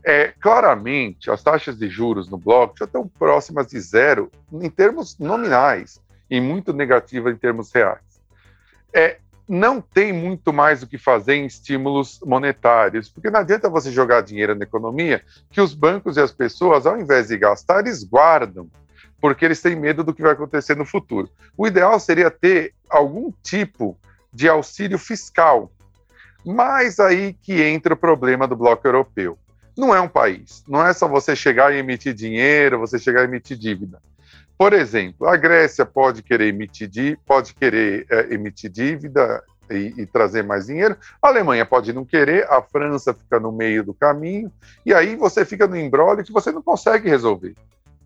É, 0.09 0.33
claramente, 0.39 1.29
as 1.29 1.43
taxas 1.43 1.77
de 1.77 1.87
juros 1.87 2.27
no 2.27 2.35
bloco 2.35 2.73
já 2.79 2.85
estão 2.85 3.07
próximas 3.07 3.67
de 3.67 3.79
zero 3.79 4.31
em 4.51 4.67
termos 4.67 5.15
nominais 5.19 6.01
e 6.27 6.41
muito 6.41 6.73
negativas 6.73 7.31
em 7.31 7.37
termos 7.37 7.71
reais. 7.71 8.01
É, 8.91 9.19
não 9.47 9.79
tem 9.79 10.11
muito 10.11 10.51
mais 10.51 10.81
o 10.81 10.87
que 10.87 10.97
fazer 10.97 11.35
em 11.35 11.45
estímulos 11.45 12.19
monetários, 12.25 13.07
porque 13.07 13.29
não 13.29 13.39
adianta 13.39 13.69
você 13.69 13.91
jogar 13.91 14.21
dinheiro 14.21 14.55
na 14.55 14.63
economia 14.63 15.23
que 15.51 15.61
os 15.61 15.75
bancos 15.75 16.17
e 16.17 16.21
as 16.21 16.31
pessoas, 16.31 16.87
ao 16.87 16.99
invés 16.99 17.27
de 17.27 17.37
gastar, 17.37 17.81
eles 17.81 18.03
guardam, 18.03 18.67
porque 19.21 19.45
eles 19.45 19.61
têm 19.61 19.75
medo 19.75 20.03
do 20.03 20.11
que 20.11 20.23
vai 20.23 20.31
acontecer 20.31 20.75
no 20.75 20.85
futuro. 20.87 21.29
O 21.55 21.67
ideal 21.67 21.99
seria 21.99 22.31
ter 22.31 22.73
algum 22.89 23.31
tipo 23.43 23.95
de 24.33 24.49
auxílio 24.49 24.97
fiscal, 24.97 25.71
mas 26.43 26.99
aí 26.99 27.33
que 27.33 27.61
entra 27.61 27.93
o 27.93 27.97
problema 27.97 28.47
do 28.47 28.55
bloco 28.55 28.87
europeu 28.87 29.37
não 29.79 29.95
é 29.95 30.01
um 30.01 30.07
país. 30.07 30.63
Não 30.67 30.85
é 30.85 30.93
só 30.93 31.07
você 31.07 31.35
chegar 31.35 31.73
e 31.73 31.77
emitir 31.77 32.13
dinheiro, 32.13 32.79
você 32.79 32.99
chegar 32.99 33.21
e 33.21 33.25
emitir 33.25 33.57
dívida. 33.57 33.99
Por 34.57 34.73
exemplo, 34.73 35.27
a 35.27 35.37
Grécia 35.37 35.85
pode 35.85 36.21
querer 36.21 36.47
emitir, 36.47 37.17
pode 37.25 37.53
querer 37.53 38.05
é, 38.09 38.33
emitir 38.33 38.69
dívida 38.69 39.41
e, 39.71 39.93
e, 40.01 40.05
trazer 40.05 40.43
mais 40.43 40.65
dinheiro, 40.65 40.97
a 41.21 41.27
Alemanha 41.29 41.65
pode 41.65 41.93
não 41.93 42.03
querer, 42.03 42.45
a 42.51 42.61
França 42.61 43.13
fica 43.13 43.39
no 43.39 43.51
meio 43.51 43.83
do 43.83 43.93
caminho, 43.93 44.51
e 44.85 44.93
aí 44.93 45.15
você 45.15 45.45
fica 45.45 45.65
no 45.67 45.77
embrólio 45.77 46.25
que 46.25 46.33
você 46.33 46.51
não 46.51 46.61
consegue 46.61 47.07
resolver. 47.07 47.55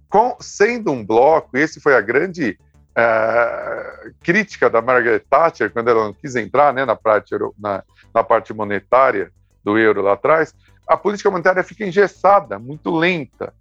Com, 0.09 0.37
sendo 0.39 0.91
um 0.91 1.03
bloco, 1.03 1.57
esse 1.57 1.79
foi 1.79 1.95
a 1.95 2.01
grande 2.01 2.59
uh, 2.91 4.13
crítica 4.21 4.69
da 4.69 4.81
Margaret 4.81 5.23
Thatcher, 5.27 5.71
quando 5.71 5.89
ela 5.89 6.03
não 6.05 6.13
quis 6.13 6.35
entrar 6.35 6.71
né, 6.73 6.85
na, 6.85 6.95
parte, 6.95 7.33
na, 7.57 7.83
na 8.13 8.23
parte 8.23 8.53
monetária 8.53 9.31
do 9.63 9.77
euro 9.77 10.01
lá 10.01 10.13
atrás, 10.13 10.53
a 10.87 10.97
política 10.97 11.29
monetária 11.29 11.63
fica 11.63 11.85
engessada, 11.85 12.59
muito 12.59 12.95
lenta. 12.95 13.53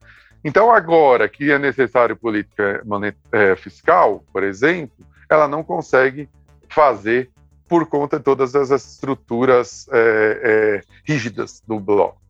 Então, 0.45 0.73
agora 0.73 1.29
que 1.29 1.51
é 1.53 1.59
necessário 1.59 2.17
política 2.17 2.83
é, 3.31 3.55
fiscal, 3.55 4.25
por 4.33 4.43
exemplo, 4.43 5.07
ela 5.31 5.47
não 5.47 5.63
consegue 5.63 6.29
fazer 6.69 7.31
por 7.69 7.87
conta 7.87 8.19
de 8.19 8.25
todas 8.25 8.55
as 8.55 8.71
estruturas 8.71 9.89
é, 9.91 10.41
é, 10.43 10.83
rígidas 11.05 11.63
do 11.67 11.79
bloco. 11.79 12.21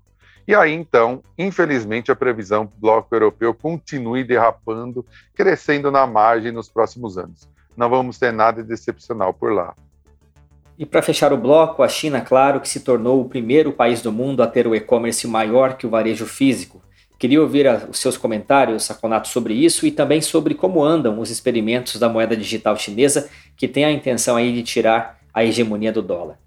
E 0.47 0.55
aí, 0.55 0.73
então, 0.73 1.23
infelizmente, 1.39 2.11
a 2.11 2.17
previsão 2.17 2.67
do 2.67 2.73
bloco 2.77 3.15
europeu 3.15 3.55
continue 3.55 4.25
derrapando, 4.25 5.07
crescendo 5.35 5.91
na 5.91 6.07
margem 6.07 6.53
nos 6.53 6.69
próximos 6.69 7.17
anos. 7.17 7.49
Não 7.77 7.89
vamos 7.89 8.19
ter 8.19 8.33
nada 8.33 8.63
de 8.63 8.73
excepcional 8.73 9.33
por 9.33 9.53
lá. 9.53 9.75
E 10.79 10.87
para 10.87 11.03
fechar 11.03 11.33
o 11.33 11.37
bloco, 11.37 11.83
a 11.83 11.89
China, 11.89 12.21
claro, 12.21 12.61
que 12.61 12.69
se 12.69 12.81
tornou 12.81 13.21
o 13.21 13.29
primeiro 13.29 13.73
país 13.73 14.01
do 14.01 14.11
mundo 14.11 14.43
a 14.43 14.47
ter 14.47 14.67
o 14.67 14.75
e-commerce 14.75 15.27
maior 15.27 15.77
que 15.77 15.87
o 15.87 15.91
varejo 15.91 16.27
físico. 16.27 16.83
Queria 17.19 17.41
ouvir 17.41 17.69
a, 17.69 17.87
os 17.89 18.01
seus 18.01 18.17
comentários, 18.17 18.85
Saconato, 18.85 19.29
sobre 19.29 19.55
isso 19.55 19.87
e 19.87 19.93
também 19.93 20.21
sobre 20.21 20.55
como 20.55 20.83
andam 20.83 21.21
os 21.21 21.31
experimentos 21.31 22.01
da 22.01 22.09
moeda 22.09 22.37
digital 22.37 22.77
chinesa, 22.77 23.31
que 23.57 23.69
tem 23.69 23.85
a 23.85 23.93
intenção 23.93 24.35
aí 24.35 24.53
de 24.53 24.63
tirar 24.63 25.21
a 25.33 25.45
hegemonia 25.45 25.93
do 25.93 26.03
dólar. 26.03 26.39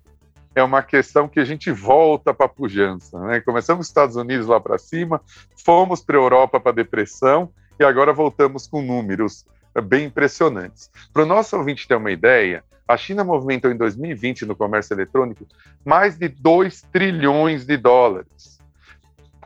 É 0.54 0.64
uma 0.64 0.82
questão 0.82 1.28
que 1.28 1.40
a 1.40 1.46
gente 1.46 1.72
volta 1.72 2.34
para 2.34 2.46
a 2.46 2.50
pujança. 2.50 3.20
Né? 3.20 3.40
Começamos 3.42 3.80
nos 3.80 3.88
Estados 3.88 4.16
Unidos 4.16 4.48
lá 4.48 4.60
para 4.60 4.78
cima, 4.78 5.22
fomos 5.64 6.02
para 6.02 6.18
a 6.18 6.22
Europa 6.22 6.60
para 6.60 6.72
a 6.72 6.76
depressão 6.76 7.50
e 7.80 7.84
agora 7.84 8.12
voltamos 8.12 8.68
com 8.68 8.82
números 8.82 9.46
bem 9.82 10.06
impressionantes. 10.06 10.90
Para 11.14 11.24
o 11.24 11.26
nosso 11.26 11.58
ouvinte 11.58 11.88
ter 11.88 11.96
uma 11.96 12.12
ideia, 12.12 12.64
a 12.88 12.98
China 12.98 13.24
movimentou 13.24 13.72
em 13.72 13.78
2020 13.78 14.46
no 14.46 14.56
comércio 14.56 14.94
eletrônico 14.94 15.46
mais 15.84 16.18
de 16.18 16.28
2 16.28 16.82
trilhões 16.92 17.66
de 17.66 17.78
dólares. 17.78 18.60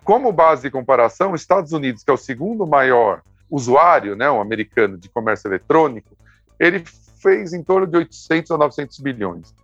Como 0.03 0.31
base 0.31 0.63
de 0.63 0.71
comparação, 0.71 1.33
os 1.33 1.41
Estados 1.41 1.71
Unidos, 1.71 2.03
que 2.03 2.09
é 2.09 2.13
o 2.13 2.17
segundo 2.17 2.65
maior 2.65 3.21
usuário, 3.49 4.15
né, 4.15 4.29
um 4.29 4.41
americano 4.41 4.97
de 4.97 5.09
comércio 5.09 5.47
eletrônico, 5.47 6.17
ele 6.59 6.83
fez 7.21 7.53
em 7.53 7.63
torno 7.63 7.87
de 7.87 7.97
800 7.97 8.51
a 8.51 8.57
900 8.57 8.99
bilhões, 8.99 9.55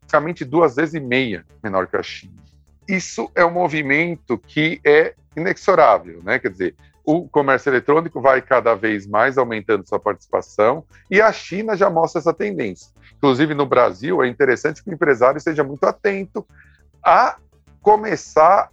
praticamente 0.00 0.44
duas 0.44 0.76
vezes 0.76 0.94
e 0.94 1.00
meia 1.00 1.44
menor 1.62 1.86
que 1.86 1.96
a 1.96 2.02
China. 2.02 2.34
Isso 2.88 3.30
é 3.34 3.44
um 3.44 3.50
movimento 3.50 4.36
que 4.38 4.80
é 4.84 5.14
inexorável, 5.36 6.20
né? 6.24 6.38
Quer 6.38 6.50
dizer, 6.50 6.74
o 7.04 7.28
comércio 7.28 7.70
eletrônico 7.70 8.20
vai 8.20 8.42
cada 8.42 8.74
vez 8.74 9.06
mais 9.06 9.38
aumentando 9.38 9.86
sua 9.88 9.98
participação 9.98 10.84
e 11.10 11.20
a 11.20 11.32
China 11.32 11.76
já 11.76 11.88
mostra 11.88 12.20
essa 12.20 12.32
tendência. 12.32 12.92
Inclusive 13.20 13.52
no 13.52 13.66
Brasil, 13.66 14.22
é 14.22 14.28
interessante 14.28 14.82
que 14.82 14.88
o 14.88 14.94
empresário 14.94 15.36
esteja 15.36 15.62
muito 15.62 15.84
atento 15.84 16.46
a 17.04 17.36
começar 17.82 18.70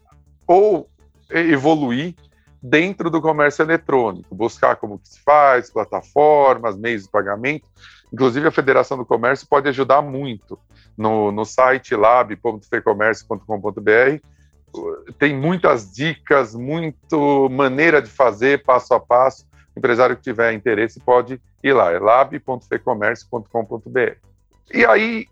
ou 0.47 0.89
evoluir 1.29 2.15
dentro 2.63 3.09
do 3.09 3.21
comércio 3.21 3.61
eletrônico, 3.61 4.33
buscar 4.33 4.77
como 4.77 4.99
que 4.99 5.09
se 5.09 5.19
faz, 5.19 5.69
plataformas, 5.69 6.77
meios 6.77 7.03
de 7.03 7.09
pagamento. 7.09 7.65
Inclusive, 8.11 8.47
a 8.47 8.51
Federação 8.51 8.97
do 8.97 9.05
Comércio 9.05 9.45
pode 9.49 9.67
ajudar 9.67 10.01
muito. 10.01 10.57
No, 10.97 11.29
no 11.29 11.43
site 11.43 11.93
lab.fecomércio.com.br 11.93 14.21
tem 15.19 15.35
muitas 15.35 15.91
dicas, 15.91 16.55
muito 16.55 17.49
maneira 17.49 18.01
de 18.01 18.09
fazer, 18.09 18.63
passo 18.63 18.93
a 18.93 18.99
passo. 18.99 19.45
O 19.75 19.79
empresário 19.79 20.15
que 20.15 20.21
tiver 20.21 20.53
interesse 20.53 21.01
pode 21.01 21.41
ir 21.61 21.73
lá, 21.73 21.91
é 21.91 21.99
lab.fecomércio.com.br. 21.99 24.26
E 24.73 24.85
aí, 24.85 25.27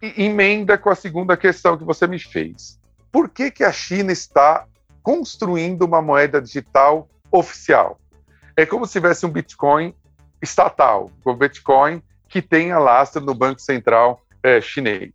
emenda 0.00 0.78
com 0.78 0.90
a 0.90 0.94
segunda 0.94 1.36
questão 1.36 1.76
que 1.76 1.84
você 1.84 2.06
me 2.06 2.18
fez. 2.18 2.78
Por 3.10 3.28
que, 3.28 3.50
que 3.50 3.64
a 3.64 3.72
China 3.72 4.12
está 4.12 4.66
construindo 5.02 5.82
uma 5.82 6.02
moeda 6.02 6.40
digital 6.40 7.08
oficial? 7.30 7.98
É 8.56 8.64
como 8.64 8.86
se 8.86 8.92
tivesse 8.92 9.26
um 9.26 9.30
Bitcoin 9.30 9.94
estatal, 10.40 11.10
o 11.24 11.34
Bitcoin 11.34 12.02
que 12.28 12.40
tenha 12.42 12.78
lastro 12.78 13.22
no 13.22 13.34
Banco 13.34 13.60
Central 13.60 14.22
é, 14.42 14.60
chinês. 14.60 15.12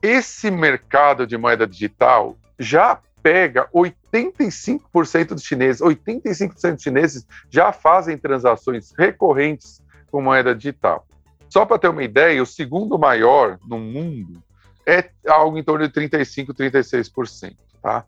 Esse 0.00 0.50
mercado 0.50 1.26
de 1.26 1.36
moeda 1.36 1.66
digital 1.66 2.36
já 2.58 3.00
pega 3.22 3.68
85% 3.72 5.28
dos 5.28 5.44
chineses, 5.44 5.80
85% 5.80 6.72
dos 6.72 6.82
chineses 6.82 7.26
já 7.48 7.72
fazem 7.72 8.18
transações 8.18 8.92
recorrentes 8.98 9.80
com 10.10 10.20
moeda 10.20 10.54
digital. 10.54 11.06
Só 11.52 11.66
para 11.66 11.78
ter 11.78 11.88
uma 11.88 12.02
ideia, 12.02 12.42
o 12.42 12.46
segundo 12.46 12.98
maior 12.98 13.58
no 13.68 13.78
mundo 13.78 14.42
é 14.86 15.10
algo 15.28 15.58
em 15.58 15.62
torno 15.62 15.86
de 15.86 15.92
35, 15.92 16.54
36%, 16.54 17.54
tá? 17.82 18.06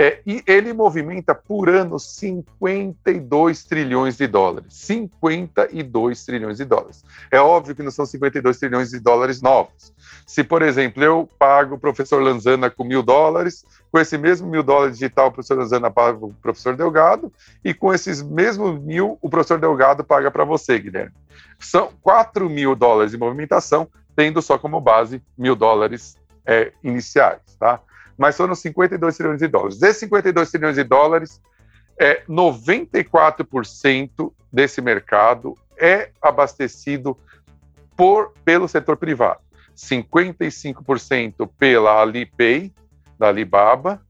É, 0.00 0.20
e 0.24 0.44
ele 0.46 0.72
movimenta 0.72 1.34
por 1.34 1.68
ano 1.68 1.98
52 1.98 3.64
trilhões 3.64 4.16
de 4.16 4.28
dólares. 4.28 4.72
52 4.74 6.24
trilhões 6.24 6.58
de 6.58 6.64
dólares. 6.64 7.04
É 7.32 7.40
óbvio 7.40 7.74
que 7.74 7.82
não 7.82 7.90
são 7.90 8.06
52 8.06 8.60
trilhões 8.60 8.90
de 8.90 9.00
dólares 9.00 9.42
novos. 9.42 9.92
Se, 10.24 10.44
por 10.44 10.62
exemplo, 10.62 11.02
eu 11.02 11.28
pago 11.36 11.74
o 11.74 11.78
professor 11.80 12.22
Lanzana 12.22 12.70
com 12.70 12.84
mil 12.84 13.02
dólares, 13.02 13.64
com 13.90 13.98
esse 13.98 14.16
mesmo 14.16 14.48
mil 14.48 14.62
dólares 14.62 14.98
digital, 14.98 15.28
o 15.28 15.32
professor 15.32 15.58
Lanzana 15.58 15.90
paga 15.90 16.24
o 16.24 16.32
professor 16.34 16.76
Delgado, 16.76 17.32
e 17.64 17.74
com 17.74 17.92
esses 17.92 18.22
mesmos 18.22 18.80
mil, 18.80 19.18
o 19.20 19.28
professor 19.28 19.58
Delgado 19.58 20.04
paga 20.04 20.30
para 20.30 20.44
você, 20.44 20.78
Guilherme. 20.78 21.14
São 21.58 21.90
4 22.02 22.48
mil 22.48 22.76
dólares 22.76 23.10
de 23.10 23.18
movimentação, 23.18 23.88
tendo 24.14 24.40
só 24.42 24.58
como 24.58 24.80
base 24.80 25.20
mil 25.36 25.56
dólares 25.56 26.16
é, 26.46 26.72
iniciais, 26.84 27.40
tá? 27.58 27.80
Mas 28.18 28.36
foram 28.36 28.54
52 28.54 29.16
trilhões 29.16 29.38
de 29.38 29.46
dólares. 29.46 29.78
Desses 29.78 30.00
52 30.00 30.50
trilhões 30.50 30.74
de 30.74 30.82
dólares, 30.82 31.40
é, 31.98 32.22
94% 32.28 34.32
desse 34.52 34.80
mercado 34.80 35.54
é 35.76 36.10
abastecido 36.20 37.16
por, 37.96 38.32
pelo 38.44 38.66
setor 38.66 38.96
privado. 38.96 39.40
55% 39.76 41.48
pela 41.56 42.02
Alipay, 42.02 42.72
da 43.16 43.28
Alibaba, 43.28 44.02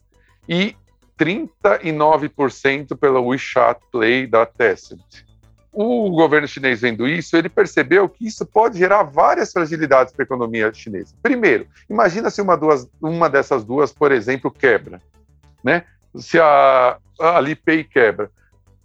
e 0.49 0.75
39% 1.19 2.97
pela 2.97 3.21
WeChat 3.21 3.79
Play, 3.93 4.27
da 4.27 4.47
Tencent 4.47 5.28
o 5.73 6.11
governo 6.11 6.49
chinês 6.49 6.81
vendo 6.81 7.07
isso, 7.07 7.37
ele 7.37 7.49
percebeu 7.49 8.09
que 8.09 8.27
isso 8.27 8.45
pode 8.45 8.79
gerar 8.79 9.03
várias 9.03 9.53
fragilidades 9.53 10.12
para 10.12 10.23
a 10.23 10.27
economia 10.27 10.73
chinesa. 10.73 11.14
Primeiro, 11.23 11.66
imagina 11.89 12.31
se 12.31 12.41
uma, 12.41 12.57
duas, 12.57 12.89
uma 13.01 13.29
dessas 13.29 13.64
duas, 13.64 13.93
por 13.93 14.11
exemplo, 14.11 14.51
quebra, 14.51 15.01
né? 15.62 15.85
Se 16.16 16.39
a, 16.41 16.99
a 17.21 17.37
Alipay 17.37 17.85
quebra, 17.85 18.31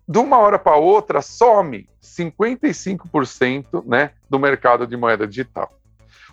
de 0.07 0.19
uma 0.19 0.37
hora 0.37 0.59
para 0.59 0.75
outra, 0.75 1.21
some 1.21 1.87
55% 2.01 3.83
né, 3.85 4.11
do 4.29 4.37
mercado 4.37 4.85
de 4.85 4.97
moeda 4.97 5.25
digital. 5.25 5.71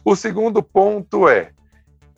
O 0.04 0.16
segundo 0.16 0.62
ponto 0.62 1.28
é, 1.28 1.52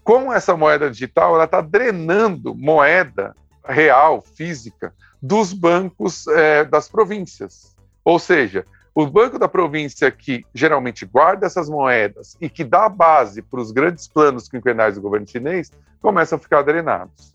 com 0.03 0.33
essa 0.33 0.57
moeda 0.57 0.91
digital, 0.91 1.35
ela 1.35 1.45
está 1.45 1.61
drenando 1.61 2.55
moeda 2.55 3.37
real, 3.65 4.23
física, 4.23 4.95
dos 5.21 5.53
bancos 5.53 6.27
é, 6.29 6.65
das 6.65 6.89
províncias. 6.89 7.72
Ou 8.05 8.19
seja, 8.19 8.67
o 8.95 9.07
banco 9.07 9.39
da 9.39 9.49
província 9.49 10.11
que 10.11 10.45
geralmente 10.55 11.07
guarda 11.07 11.47
essas 11.47 11.69
moedas 11.69 12.37
e 12.41 12.49
que 12.49 12.63
dá 12.63 12.89
base 12.89 13.41
para 13.41 13.61
os 13.61 13.71
grandes 13.71 14.07
planos 14.07 14.49
quinquenais 14.49 14.97
do 14.97 15.01
governo 15.01 15.27
chinês 15.27 15.73
começam 16.01 16.37
a 16.37 16.41
ficar 16.41 16.63
drenados, 16.63 17.35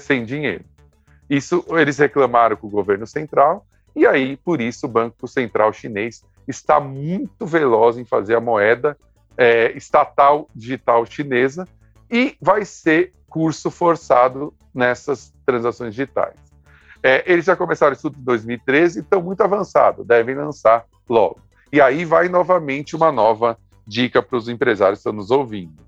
sem 0.00 0.24
dinheiro. 0.24 0.64
Isso 1.28 1.64
eles 1.70 1.98
reclamaram 1.98 2.56
com 2.56 2.66
o 2.66 2.70
governo 2.70 3.06
central 3.06 3.66
e 3.94 4.06
aí 4.06 4.36
por 4.36 4.60
isso 4.60 4.86
o 4.86 4.88
Banco 4.88 5.28
Central 5.28 5.72
Chinês 5.72 6.24
está 6.48 6.80
muito 6.80 7.46
veloz 7.46 7.98
em 7.98 8.04
fazer 8.04 8.34
a 8.34 8.40
moeda 8.40 8.96
é, 9.36 9.72
estatal 9.76 10.48
digital 10.54 11.04
chinesa 11.06 11.66
e 12.10 12.36
vai 12.40 12.64
ser 12.64 13.12
curso 13.28 13.70
forçado 13.70 14.54
nessas 14.74 15.32
transações 15.44 15.94
digitais. 15.94 16.36
É, 17.06 17.22
eles 17.30 17.44
já 17.44 17.54
começaram 17.54 17.92
isso 17.92 18.08
em 18.08 18.24
2013 18.24 18.98
e 18.98 19.02
estão 19.02 19.20
muito 19.20 19.42
avançados, 19.42 20.06
devem 20.06 20.34
lançar 20.34 20.86
logo. 21.06 21.38
E 21.70 21.78
aí 21.78 22.02
vai 22.02 22.30
novamente 22.30 22.96
uma 22.96 23.12
nova 23.12 23.58
dica 23.86 24.22
para 24.22 24.38
os 24.38 24.48
empresários 24.48 25.00
que 25.00 25.00
estão 25.00 25.12
nos 25.12 25.30
ouvindo. 25.30 25.84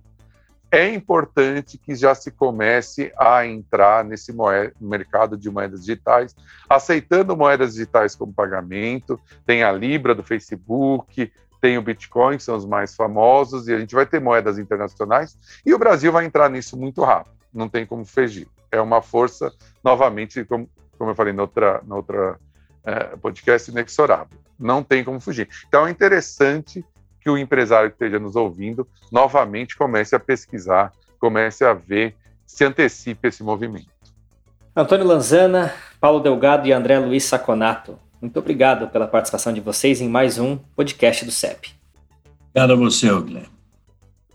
É 0.70 0.92
importante 0.92 1.78
que 1.78 1.94
já 1.94 2.14
se 2.14 2.30
comece 2.30 3.12
a 3.16 3.46
entrar 3.46 4.04
nesse 4.04 4.30
mercado 4.78 5.38
de 5.38 5.50
moedas 5.50 5.80
digitais, 5.80 6.36
aceitando 6.68 7.34
moedas 7.34 7.72
digitais 7.72 8.14
como 8.14 8.34
pagamento. 8.34 9.18
Tem 9.46 9.62
a 9.62 9.72
Libra 9.72 10.14
do 10.14 10.22
Facebook, 10.22 11.32
tem 11.62 11.78
o 11.78 11.82
Bitcoin, 11.82 12.36
que 12.36 12.42
são 12.42 12.56
os 12.56 12.66
mais 12.66 12.94
famosos, 12.94 13.68
e 13.68 13.72
a 13.72 13.78
gente 13.78 13.94
vai 13.94 14.04
ter 14.04 14.20
moedas 14.20 14.58
internacionais, 14.58 15.38
e 15.64 15.72
o 15.72 15.78
Brasil 15.78 16.12
vai 16.12 16.26
entrar 16.26 16.50
nisso 16.50 16.76
muito 16.76 17.02
rápido, 17.02 17.34
não 17.54 17.70
tem 17.70 17.86
como 17.86 18.04
fugir. 18.04 18.46
É 18.70 18.80
uma 18.80 19.00
força, 19.00 19.50
novamente, 19.82 20.44
como, 20.44 20.68
como 20.96 21.10
eu 21.10 21.14
falei 21.14 21.32
na 21.32 21.42
outra, 21.42 21.82
na 21.86 21.96
outra 21.96 22.38
é, 22.84 23.16
podcast, 23.16 23.70
inexorável. 23.70 24.38
Não 24.58 24.82
tem 24.82 25.04
como 25.04 25.20
fugir. 25.20 25.48
Então 25.68 25.86
é 25.86 25.90
interessante 25.90 26.84
que 27.20 27.28
o 27.28 27.36
empresário 27.36 27.90
que 27.90 27.96
esteja 27.96 28.18
nos 28.18 28.36
ouvindo 28.36 28.86
novamente 29.10 29.76
comece 29.76 30.14
a 30.14 30.20
pesquisar, 30.20 30.92
comece 31.18 31.64
a 31.64 31.74
ver, 31.74 32.14
se 32.46 32.64
antecipe 32.64 33.28
esse 33.28 33.42
movimento. 33.42 33.88
Antônio 34.74 35.06
Lanzana, 35.06 35.74
Paulo 36.00 36.20
Delgado 36.20 36.68
e 36.68 36.72
André 36.72 36.98
Luiz 36.98 37.24
Saconato, 37.24 37.98
muito 38.20 38.38
obrigado 38.38 38.88
pela 38.88 39.06
participação 39.06 39.52
de 39.52 39.60
vocês 39.60 40.00
em 40.00 40.08
mais 40.08 40.38
um 40.38 40.56
podcast 40.56 41.24
do 41.24 41.30
CEP. 41.30 41.74
Obrigado 42.50 42.72
a 42.72 42.76
você, 42.76 43.06
Guilherme. 43.08 43.48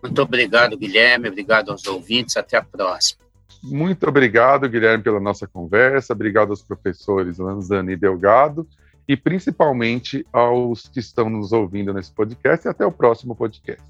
Muito 0.01 0.22
obrigado, 0.22 0.78
Guilherme. 0.78 1.30
Obrigado 1.30 1.72
aos 1.72 1.86
ouvintes. 1.88 2.38
Até 2.38 2.57
a 2.57 2.64
próxima. 2.64 3.22
Muito 3.64 4.07
obrigado, 4.07 4.68
Guilherme, 4.68 5.03
pela 5.03 5.20
nossa 5.20 5.47
conversa. 5.47 6.14
Obrigado 6.14 6.49
aos 6.49 6.64
professores 6.64 7.38
Lanzani 7.38 7.93
e 7.93 7.97
Delgado 7.97 8.68
e 9.07 9.18
principalmente 9.18 10.26
aos 10.32 10.88
que 10.88 10.99
estão 10.99 11.30
nos 11.30 11.51
ouvindo 11.51 11.93
nesse 11.93 12.12
podcast 12.12 12.68
e 12.68 12.70
até 12.70 12.86
o 12.86 12.91
próximo 12.91 13.36
podcast. 13.36 13.84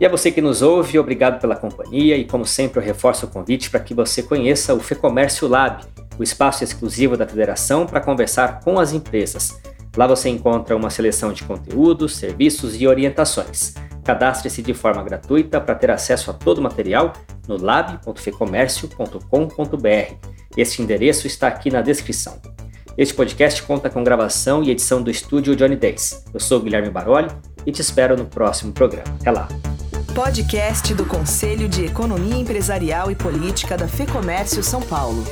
E 0.00 0.06
a 0.06 0.08
você 0.08 0.30
que 0.30 0.40
nos 0.40 0.62
ouve, 0.62 0.96
obrigado 0.98 1.40
pela 1.40 1.56
companhia 1.56 2.16
e, 2.16 2.24
como 2.24 2.46
sempre, 2.46 2.78
eu 2.78 2.84
reforço 2.84 3.26
o 3.26 3.28
convite 3.28 3.68
para 3.68 3.80
que 3.80 3.92
você 3.92 4.22
conheça 4.22 4.72
o 4.72 4.78
FEComércio 4.78 5.48
Lab, 5.48 5.84
o 6.16 6.22
espaço 6.22 6.62
exclusivo 6.62 7.16
da 7.16 7.26
Federação 7.26 7.84
para 7.84 8.00
conversar 8.00 8.60
com 8.60 8.78
as 8.78 8.92
empresas. 8.92 9.60
Lá 9.96 10.06
você 10.06 10.28
encontra 10.28 10.76
uma 10.76 10.88
seleção 10.88 11.32
de 11.32 11.42
conteúdos, 11.42 12.16
serviços 12.16 12.80
e 12.80 12.86
orientações. 12.86 13.74
Cadastre-se 14.08 14.62
de 14.62 14.72
forma 14.72 15.02
gratuita 15.02 15.60
para 15.60 15.74
ter 15.74 15.90
acesso 15.90 16.30
a 16.30 16.32
todo 16.32 16.56
o 16.56 16.62
material 16.62 17.12
no 17.46 17.62
lab.fecomércio.com.br. 17.62 20.14
Este 20.56 20.80
endereço 20.80 21.26
está 21.26 21.46
aqui 21.46 21.70
na 21.70 21.82
descrição. 21.82 22.40
Este 22.96 23.12
podcast 23.12 23.62
conta 23.64 23.90
com 23.90 24.02
gravação 24.02 24.62
e 24.62 24.70
edição 24.70 25.02
do 25.02 25.10
estúdio 25.10 25.54
Johnny 25.54 25.76
Days. 25.76 26.24
Eu 26.32 26.40
sou 26.40 26.58
Guilherme 26.58 26.88
Baroli 26.88 27.28
e 27.66 27.72
te 27.72 27.82
espero 27.82 28.16
no 28.16 28.24
próximo 28.24 28.72
programa. 28.72 29.14
Até 29.20 29.30
lá! 29.30 29.46
Podcast 30.14 30.94
do 30.94 31.04
Conselho 31.04 31.68
de 31.68 31.84
Economia 31.84 32.36
Empresarial 32.36 33.10
e 33.10 33.14
Política 33.14 33.76
da 33.76 33.86
FEComércio 33.86 34.62
São 34.62 34.80
Paulo. 34.80 35.22